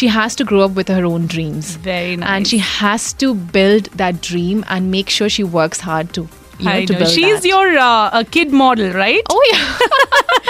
She 0.00 0.08
has 0.18 0.34
to 0.42 0.46
grow 0.52 0.62
up 0.68 0.74
with 0.82 0.90
her 0.98 1.04
own 1.14 1.24
dreams, 1.36 1.66
Very 2.11 2.17
nice. 2.17 2.29
and 2.37 2.47
she 2.47 2.57
has 2.57 3.13
to 3.13 3.33
build 3.35 3.85
that 3.95 4.21
dream 4.21 4.63
and 4.67 4.91
make 4.91 5.09
sure 5.09 5.29
she 5.29 5.43
works 5.43 5.79
hard 5.79 6.13
to, 6.13 6.27
you 6.60 6.64
know, 6.64 6.72
I 6.72 6.82
to 6.82 6.92
know. 6.92 6.98
build 7.00 7.10
She's 7.10 7.38
that. 7.38 7.46
your 7.46 7.66
uh, 7.80 8.10
a 8.14 8.24
kid 8.26 8.50
model, 8.54 8.90
right? 8.94 9.24
Oh 9.28 9.42
yeah, 9.46 9.64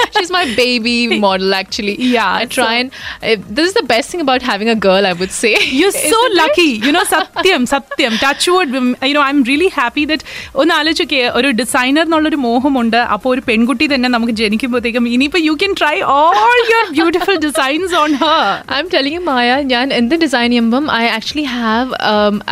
she's 0.13 0.31
my 0.31 0.45
baby 0.57 0.93
model. 1.19 1.55
Actually, 1.55 1.95
Yeah, 2.09 2.29
I 2.35 2.45
try 2.49 2.67
so- 2.67 2.77
and 2.77 2.93
uh, 3.23 3.37
this 3.51 3.67
is 3.67 3.75
the 3.75 3.83
best 3.85 4.11
thing 4.11 4.21
about 4.21 4.43
having 4.43 4.69
a 4.69 4.77
girl. 4.79 5.05
I 5.05 5.15
would 5.15 5.33
say 5.33 5.53
You're 5.71 5.91
so 5.93 6.03
Isn't 6.11 6.27
it? 6.29 6.37
lucky. 6.43 6.69
You 6.87 6.93
know, 6.93 7.03
സത്യം 7.15 7.65
സത്യം 7.73 8.13
touch 8.23 8.47
would 8.53 8.71
you 9.09 9.15
know 9.17 9.23
I 9.25 9.33
am 9.35 9.41
really 9.49 9.69
happy 9.79 10.05
that 10.11 10.25
ഒന്ന് 10.61 10.73
ആലോചിക്കേ 10.79 11.21
ഒരു 11.39 11.51
designer 11.61 12.05
എന്നുള്ളൊരു 12.09 12.39
മോഹമുണ്ട് 12.47 12.99
അപ്പോൾ 13.15 13.31
ഒരു 13.35 13.43
പെൺകുട്ടി 13.49 13.89
തന്നെ 13.95 14.11
നമുക്ക് 14.17 14.35
ജനിക്കുമ്പോഴത്തേക്കും 14.43 15.11
ഇനിയിപ്പോൾ 15.17 15.43
you 15.49 15.57
can 15.63 15.75
try 15.83 15.95
all 16.15 16.33
your 16.73 16.87
beautiful 16.99 17.39
designs 17.47 17.95
on 18.05 18.15
her 18.25 18.47
I'm 18.77 18.89
telling 18.95 19.15
you, 19.17 19.25
Maya, 19.31 19.59
ഞാൻ 19.75 19.87
എന്ത് 20.01 20.17
ഡിസൈൻ 20.25 20.49
ചെയ്യുമ്പം 20.55 20.87
I 21.01 21.05
actually 21.19 21.47
have 21.57 21.91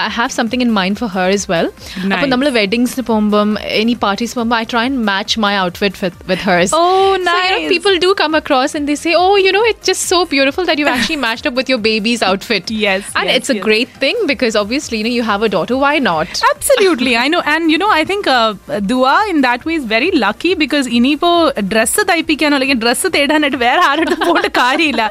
I 0.05 0.09
have 0.19 0.35
something 0.41 0.65
in 0.69 0.73
mind 0.81 0.99
for 1.03 1.11
her 1.17 1.31
is 1.39 1.49
well 1.55 1.69
അപ്പോൾ 2.13 2.29
നമ്മൾ 2.35 2.49
വെഡിങ്സിന് 2.61 3.05
പോകുമ്പം 3.11 3.41
എനി 3.81 3.97
പാർട്ടീസ് 4.05 4.35
പോകുമ്പോൾ 4.35 4.59
I 4.63 4.65
try 4.73 4.85
and 4.91 5.03
match 5.11 5.41
my 5.47 5.55
outfit 5.67 6.13
with 6.31 6.45
hers 6.49 6.73
Oh, 6.77 7.05
So, 7.25 7.35
you 7.35 7.51
know, 7.51 7.59
nice. 7.59 7.69
people 7.69 7.99
do 7.99 8.15
come 8.15 8.35
across 8.35 8.75
and 8.75 8.89
they 8.89 8.97
say, 8.97 9.13
"Oh, 9.17 9.37
you 9.37 9.53
know, 9.53 9.63
it's 9.65 9.87
just 9.87 10.03
so 10.05 10.19
beautiful 10.27 10.65
that 10.65 10.79
you've 10.79 10.89
actually 10.89 11.19
matched 11.19 11.47
up 11.47 11.55
with 11.55 11.69
your 11.69 11.79
baby's 11.81 12.23
outfit." 12.23 12.71
Yes, 12.79 13.03
and 13.15 13.27
yes, 13.27 13.37
it's 13.37 13.51
a 13.51 13.57
yes. 13.57 13.65
great 13.65 13.91
thing 13.97 14.17
because 14.27 14.57
obviously, 14.57 14.99
you 14.99 15.05
know, 15.05 15.15
you 15.19 15.25
have 15.25 15.43
a 15.43 15.49
daughter. 15.49 15.77
Why 15.77 15.95
not? 16.01 16.43
Absolutely, 16.51 17.17
I 17.17 17.29
know. 17.29 17.43
And 17.47 17.71
you 17.71 17.79
know, 17.79 17.91
I 17.91 18.05
think 18.05 18.27
uh, 18.29 18.55
Dua 18.83 19.15
in 19.31 19.41
that 19.43 19.65
way 19.65 19.75
is 19.75 19.87
very 19.87 20.11
lucky 20.25 20.53
because 20.57 20.87
ഇനിയിപ്പോ 20.97 21.31
dress 21.73 22.03
തയ്പ്പിക്കാനോ 22.09 22.55
അല്ലെങ്കിൽ 22.57 22.79
dress 22.83 23.09
തേടാനായിട്ട് 23.15 23.59
വേറെ 23.65 23.83
ആരുടെ 23.91 24.17
പോയിട്ട് 24.25 24.51
കാര്യമില്ല 24.61 25.03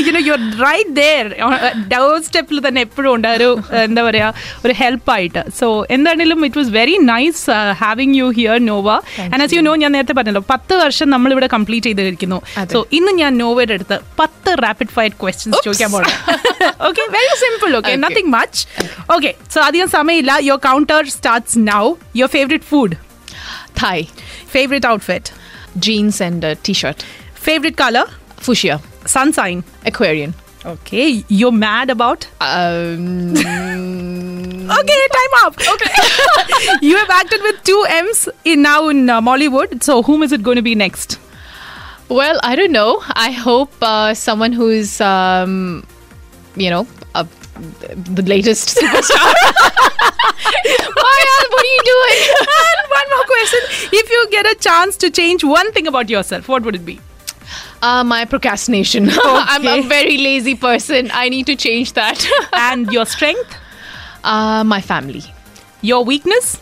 U 0.00 0.12
know 0.16 0.22
U 0.28 0.34
right 0.66 0.92
there 1.00 1.24
ഡൗർ 1.94 2.14
സ്റ്റെപ്പിൽ 2.26 2.60
തന്നെ 2.66 2.82
എപ്പോഴും 2.88 3.10
ഉണ്ട് 3.14 3.28
ഒരു 3.36 3.48
uh, 3.54 3.82
എന്താ 3.86 4.04
പറയാ 4.08 4.28
ഒരു 4.64 4.74
ഹെൽപ്പായിട്ട് 4.82 5.42
സോ 5.60 5.68
എന്താണെങ്കിലും 5.96 6.42
it 6.48 6.60
was 6.60 6.72
very 6.78 6.96
nice 7.12 7.44
having 7.80 8.16
you 8.18 8.26
here 8.36 8.58
Nova 8.64 8.88
and 9.24 9.42
as 9.44 9.54
you 9.56 9.62
know 9.62 9.74
ഞാൻ 9.82 9.92
നേരത്തെ 9.94 10.16
പറഞ്ഞല്ലോ 10.18 10.44
പത്ത് 10.50 10.74
വർഷം 10.80 11.08
നമ്മൾ 11.10 11.32
ഇവിടെ 11.34 11.48
കംപ്ലീറ്റ് 11.54 11.88
ചെയ്തിരിക്കുന്നു 11.90 12.38
അതെ. 12.56 12.72
സോ 12.74 12.80
ഇന്ന് 12.98 13.14
ഞാൻ 13.20 13.32
നോവയുടെ 13.40 13.76
അടുത്ത് 13.78 13.98
പത്ത് 14.20 14.52
റാപ്പിഡ് 14.64 14.92
ഫയർ 14.96 15.14
ക്വസ്റ്റ്യൻസ് 15.20 15.62
ചോദിക്കാൻ 15.66 15.90
പോകണം 15.92 16.12
okay 16.88 17.04
very 17.16 17.34
simple 17.42 17.70
okay 17.72 17.82
Okay. 17.86 18.02
Nothing 18.04 18.32
much 18.34 18.60
okay 19.14 19.32
so 19.54 19.60
അധികം 19.66 19.88
സമയമില്ല 19.94 20.32
your 20.46 20.60
counter 20.66 21.02
starts 21.14 21.58
now 21.68 21.84
your 22.20 22.32
favourite 22.36 22.68
food 22.70 22.96
Thai 23.78 23.98
favourite 24.52 24.88
outfit 24.88 25.30
jeans 25.84 26.16
and 26.20 26.42
uh, 26.44 26.54
t-shirt, 26.64 27.00
favourite 27.46 27.78
colour 27.80 28.06
fuchsia, 28.40 28.74
sunshine 29.14 29.58
Aquarian. 29.90 30.32
Okay 30.66 31.00
you 31.40 31.48
mad 31.62 31.92
about 31.94 32.24
Um, 32.48 33.02
Okay, 34.71 35.07
time 35.17 35.33
up. 35.45 35.55
Okay. 35.73 35.91
you 36.87 36.95
have 36.97 37.09
acted 37.09 37.41
with 37.41 37.63
two 37.63 37.85
M's 37.89 38.29
in 38.45 38.61
now 38.61 38.89
in 38.89 39.09
uh, 39.09 39.19
Mollywood. 39.21 39.81
So 39.83 40.03
whom 40.03 40.21
is 40.23 40.31
it 40.31 40.43
going 40.43 40.57
to 40.57 40.61
be 40.61 40.75
next? 40.75 41.19
well, 42.09 42.39
I 42.43 42.55
don't 42.55 42.71
know. 42.71 43.01
I 43.13 43.31
hope 43.31 43.71
uh, 43.81 44.13
someone 44.13 44.51
who's, 44.51 44.99
um, 44.99 45.85
you 46.55 46.69
know, 46.69 46.87
uh, 47.15 47.25
the 47.93 48.23
latest 48.23 48.77
superstar. 48.77 49.33
Maya, 50.99 51.37
what 51.49 51.65
are 51.65 51.73
you 51.75 51.83
doing? 51.85 52.19
and 52.41 52.89
one 52.89 53.09
more 53.11 53.25
question. 53.25 53.59
If 53.93 54.09
you 54.09 54.27
get 54.31 54.45
a 54.45 54.55
chance 54.59 54.97
to 54.97 55.09
change 55.11 55.43
one 55.43 55.71
thing 55.71 55.87
about 55.87 56.09
yourself, 56.09 56.47
what 56.47 56.63
would 56.63 56.75
it 56.75 56.85
be? 56.85 56.99
Uh, 57.81 58.03
my 58.03 58.25
procrastination. 58.25 59.09
I'm 59.23 59.67
a 59.67 59.87
very 59.87 60.17
lazy 60.17 60.55
person. 60.55 61.09
I 61.13 61.29
need 61.29 61.45
to 61.45 61.55
change 61.55 61.93
that. 61.93 62.25
and 62.53 62.91
your 62.91 63.05
strength, 63.05 63.55
uh, 64.23 64.63
my 64.63 64.81
family. 64.81 65.23
your 65.81 66.03
weakness. 66.03 66.57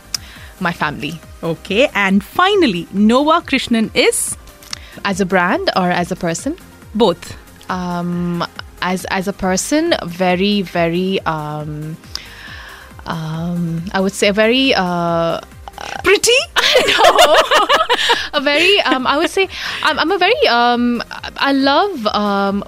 My 0.59 0.71
family. 0.73 1.19
Okay, 1.43 1.87
and 1.93 2.23
finally, 2.23 2.87
Nova 2.93 3.41
Krishnan 3.45 3.89
is 3.95 4.35
As 5.05 5.21
a 5.21 5.25
brand 5.25 5.69
or 5.75 5.89
as 5.91 6.11
a 6.11 6.15
person? 6.15 6.55
both. 6.95 7.37
Um, 7.69 8.41
as 8.81 9.05
as 9.13 9.27
a 9.27 9.33
person, 9.33 9.93
very 10.05 10.61
very. 10.61 11.19
Um, 11.25 11.97
um, 13.05 13.85
I 13.93 13.99
would 13.99 14.13
say 14.13 14.31
very. 14.31 14.73
Uh, 14.73 15.41
Pretty? 16.03 16.31
a 18.33 18.41
very 18.41 18.79
um, 18.81 19.05
i 19.07 19.17
would 19.17 19.29
say 19.29 19.47
i'm, 19.83 19.97
I'm 19.99 20.11
a 20.11 20.17
very 20.17 20.47
um, 20.47 21.03
i 21.37 21.51
love 21.53 22.05
um, 22.07 22.63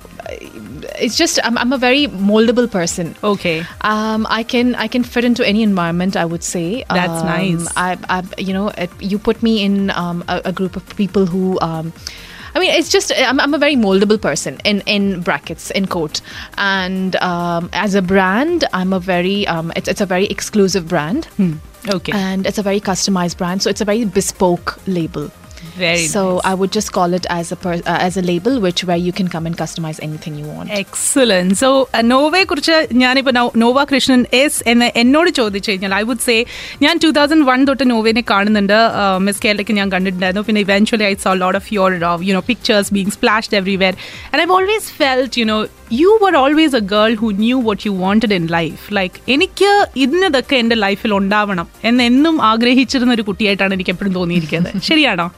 it's 1.02 1.18
just 1.18 1.40
I'm, 1.44 1.58
I'm 1.58 1.74
a 1.74 1.78
very 1.78 2.08
moldable 2.08 2.70
person 2.70 3.16
Okay. 3.24 3.66
um, 3.82 4.28
I 4.30 4.44
can 4.44 4.76
I 4.76 4.88
can 4.88 5.04
fit 5.04 5.24
into 5.26 5.46
any 5.46 5.64
environment. 5.64 6.16
I 6.16 6.26
would 6.26 6.44
say 6.44 6.84
That's 6.90 7.22
Um, 7.22 7.26
nice. 7.28 7.68
I, 7.76 7.98
I 8.10 8.24
you 8.38 8.54
know 8.54 8.72
you 9.00 9.18
put 9.18 9.42
me 9.42 9.64
in 9.64 9.90
um, 9.92 10.24
a, 10.28 10.42
a 10.46 10.52
group 10.52 10.76
of 10.76 10.86
people 10.96 11.26
who. 11.26 11.58
I 12.56 12.60
mean, 12.60 12.72
it's 12.72 12.90
just 12.90 13.12
I'm, 13.16 13.40
I'm 13.40 13.54
a 13.54 13.58
very 13.58 13.76
moldable 13.76 14.20
person 14.22 14.60
in 14.66 14.82
in 14.86 15.22
brackets 15.22 15.72
in 15.72 15.88
quote, 15.88 16.22
and 16.58 17.16
um, 17.18 17.70
as 17.74 17.96
a 17.96 18.02
brand, 18.02 18.66
I'm 18.74 18.94
a 18.94 19.00
very 19.00 19.48
um, 19.48 19.72
it's 19.76 19.88
it's 19.88 20.02
a 20.02 20.06
very 20.06 20.26
exclusive 20.26 20.88
brand, 20.88 21.28
Okay. 21.88 22.12
and 22.14 22.46
it's 22.46 22.58
a 22.58 22.64
very 22.64 22.80
customized 22.82 23.38
brand. 23.38 23.62
So 23.62 23.70
it's 23.70 23.82
a 23.82 23.86
very 23.86 24.06
bespoke 24.06 24.80
label. 24.88 25.32
Very 25.75 26.01
so 26.07 26.23
nice. 26.25 26.41
I 26.45 26.55
would 26.55 26.73
just 26.73 26.91
call 26.93 27.15
it 27.15 27.27
as 27.31 27.51
a 27.51 27.57
per, 27.57 27.73
uh, 27.83 27.99
as 27.99 28.17
a 28.17 28.23
label, 28.23 28.55
which 28.59 28.81
where 28.83 28.99
you 28.99 29.13
can 29.13 29.29
come 29.29 29.47
and 29.47 29.57
customize 29.57 29.99
anything 30.03 30.35
you 30.37 30.49
want. 30.49 30.69
Excellent 30.81 31.57
so 31.61 31.69
നോവയെ 32.11 32.45
കുറിച്ച് 32.45 32.75
ഞാനിപ്പോ 33.03 33.33
no- 33.33 33.55
Nova 33.57 33.85
Krishnan 33.93 34.21
S 34.41 34.61
എന്ന് 34.73 34.89
എന്നോട് 35.03 35.31
ചോദിച്ചു 35.39 35.71
കഴിഞ്ഞാൽ 35.71 35.95
I 35.95 36.05
would 36.09 36.25
say 36.27 36.37
ഞാൻ 36.85 36.99
two 36.99 37.11
thousand 37.19 37.47
one 37.51 37.63
തൊട്ട് 37.71 37.87
നോവേനെ 37.91 38.25
കാണുന്നുണ്ട് 38.33 38.77
miss 39.27 39.43
കേരളയ്ക്ക് 39.45 39.77
ഞാൻ 39.81 39.89
കണ്ടിട്ടുണ്ടായിരുന്നു 39.95 40.45
പിന്നെ 40.49 40.63
eventually 40.67 41.07
I 41.07 41.17
so 41.25 41.33
lot 41.43 41.61
of 41.61 41.71
your 41.75 41.95
you 42.29 42.35
know 42.35 42.45
pictures 42.51 42.93
being 42.95 43.15
സ്പ്ലാഷ്ഡ് 43.17 43.57
everywhere 43.61 43.97
and 44.31 44.43
I 44.43 44.49
always 44.59 44.93
felt 45.01 45.41
U 45.41 45.47
know 45.53 45.59
U 45.95 46.13
were 46.23 46.35
always 46.37 46.77
a 46.77 46.85
girl 46.93 47.15
who 47.17 47.31
knew 47.41 47.57
what 47.67 47.83
you 47.87 47.95
wanted 47.99 48.35
in 48.35 48.47
life 48.53 48.85
like 48.95 49.17
എനിക്ക് 49.29 49.73
ഇന്നതൊക്കെ 50.05 50.57
എൻ്റെ 50.63 50.77
ലൈഫിൽ 50.83 51.15
ഉണ്ടാവണം 51.15 51.67
എന്ന് 51.85 52.05
എന്നും 52.05 52.37
ആഗ്രഹിച്ചിരുന്ന 52.45 53.13
ഒരു 53.13 53.27
കുട്ടിയായിട്ടാണ് 53.29 53.75
എനിക്ക് 53.75 53.91
എപ്പോഴും 53.91 54.15
തോന്നിയിരിക്കുന്നത് 54.15 54.79
ശരിയാണോ 54.91 55.29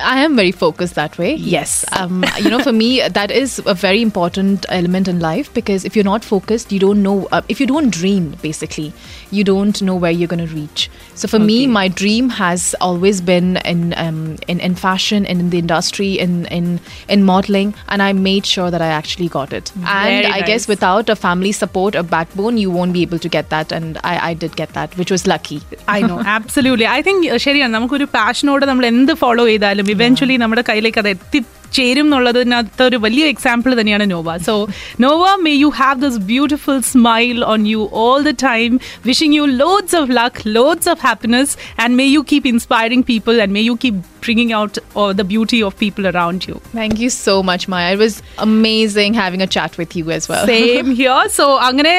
I 0.00 0.20
am 0.20 0.36
very 0.36 0.52
focused 0.52 0.94
that 0.94 1.18
way. 1.18 1.34
Yes. 1.34 1.84
Um, 2.00 2.24
you 2.38 2.50
know, 2.50 2.60
for 2.60 2.72
me, 2.72 2.88
that 3.08 3.30
is 3.32 3.60
a 3.66 3.74
very 3.74 4.00
important 4.00 4.66
element 4.70 5.08
in 5.08 5.18
life 5.20 5.52
because 5.54 5.84
if 5.84 5.96
you're 5.96 6.04
not 6.04 6.24
focused, 6.24 6.70
you 6.70 6.78
don't 6.78 7.02
know. 7.02 7.16
Uh, 7.32 7.42
if 7.48 7.60
you 7.60 7.66
don't 7.66 7.90
dream, 7.90 8.36
basically, 8.42 8.92
you 9.30 9.44
don't 9.44 9.80
know 9.82 9.96
where 9.96 10.10
you're 10.18 10.28
going 10.28 10.46
to 10.46 10.52
reach. 10.54 10.82
So 11.14 11.26
for 11.28 11.40
me, 11.40 11.56
Okay. 11.62 11.72
my 11.78 11.86
dream 12.00 12.28
has 12.38 12.74
always 12.80 13.20
been 13.30 13.48
in 13.72 13.80
um, 14.04 14.20
in, 14.46 14.60
in 14.60 14.74
fashion 14.84 15.26
and 15.26 15.40
in 15.40 15.50
the 15.50 15.58
industry, 15.58 16.10
in 16.26 16.36
in 16.58 16.68
in 17.08 17.24
modeling, 17.24 17.74
and 17.88 18.00
I 18.00 18.12
made 18.20 18.46
sure 18.54 18.70
that 18.76 18.80
I 18.80 18.92
actually 19.00 19.28
got 19.38 19.52
it. 19.52 19.72
and 19.74 19.84
Very 20.12 20.32
I 20.38 20.40
guess 20.50 20.62
nice. 20.64 20.68
without 20.74 21.08
a 21.08 21.18
family 21.26 21.52
support, 21.62 21.94
a 21.96 22.04
backbone, 22.14 22.56
you 22.64 22.70
won't 22.70 22.92
be 22.92 23.02
able 23.08 23.18
to 23.26 23.32
get 23.38 23.50
that. 23.56 23.72
And 23.72 23.98
I, 24.04 24.14
I 24.30 24.32
did 24.44 24.54
get 24.62 24.72
that, 24.78 24.96
which 25.02 25.14
was 25.16 25.26
lucky. 25.34 25.60
I 25.96 26.00
know 26.10 26.16
absolutely 26.36 26.86
I 26.94 26.98
think 27.08 27.22
ശരിയാണ് 27.46 27.72
നമുക്കൊരു 27.76 28.06
പാഷനോട് 28.16 28.64
നമ്മൾ 28.70 28.84
എന്ത് 28.92 29.12
follow 29.24 29.44
ചെയ്താലും 29.50 29.81
eventually 29.94 30.36
നമ്മുടെ 30.36 30.62
കയ്യിലേക്ക് 30.68 31.00
അത് 31.02 31.10
എത്തിച്ചേരും 31.14 32.06
എന്നുള്ളതിനകത്ത് 32.06 32.82
ഒരു 32.82 32.98
വലിയ 33.04 33.24
എക്സാമ്പിൾ 33.32 33.70
തന്നെയാണ് 33.78 34.04
Nova 34.12 34.36
so 34.46 34.54
Nova 35.00 35.32
may 35.44 35.52
you 35.54 35.70
have 35.80 35.98
this 36.04 36.20
beautiful 36.30 36.78
smile 36.90 37.38
on 37.52 37.62
you 37.72 37.82
all 38.04 38.20
the 38.22 38.32
time 38.44 38.78
wishing 39.04 39.36
you 39.38 39.44
loads 39.62 39.96
of 40.00 40.10
luck 40.20 40.48
loads 40.56 40.88
of 40.88 41.02
happiness 41.06 41.52
and 41.84 41.92
may 42.00 42.06
you 42.08 42.22
keep 42.30 42.48
inspiring 42.52 43.06
people 43.10 43.34
and 43.44 43.54
may 43.58 43.62
you 43.62 43.76
keep 43.84 43.98
bringing 44.22 44.54
out 44.54 44.80
the 45.14 45.26
beauty 45.32 45.60
of 45.68 45.76
people 45.82 46.06
around 46.12 46.46
you 46.50 46.56
Thank 46.74 46.96
you 46.98 47.10
so 47.18 47.34
much, 47.42 47.64
Maya. 47.68 47.90
It 47.92 48.00
was 48.00 48.16
amazing 48.48 49.12
having 49.14 49.42
a 49.42 49.50
chat 49.56 49.72
with 49.80 49.94
you 49.98 50.06
as 50.10 50.26
well. 50.32 50.44
Same 50.52 50.88
here 51.00 51.22
so 51.38 51.46
അങ്ങനെ 51.68 51.94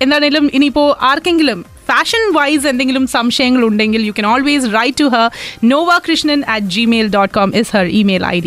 എന്താണേലും 0.00 0.46
ഇനിയിപ്പോ 0.54 0.84
ആർക്കെങ്കിലും 1.10 1.60
fashion 1.92 2.22
vice 2.32 2.66
എന്തെങ്കിലും 2.66 3.06
സംശയങ്ങൾ 3.06 3.62
ഉണ്ടെങ്കിൽ 3.64 4.00
you 4.00 4.12
can 4.12 4.26
always 4.26 4.66
write 4.74 5.00
to 5.00 5.06
her 5.08 5.26
Nova 5.64 5.92
Krishnan 5.98 6.40
at 6.48 6.66
Gmail 6.66 7.06
dot 7.08 7.32
com 7.34 7.50
is 7.56 7.70
her 7.76 7.86
email 7.92 8.24
I 8.24 8.34
D 8.34 8.36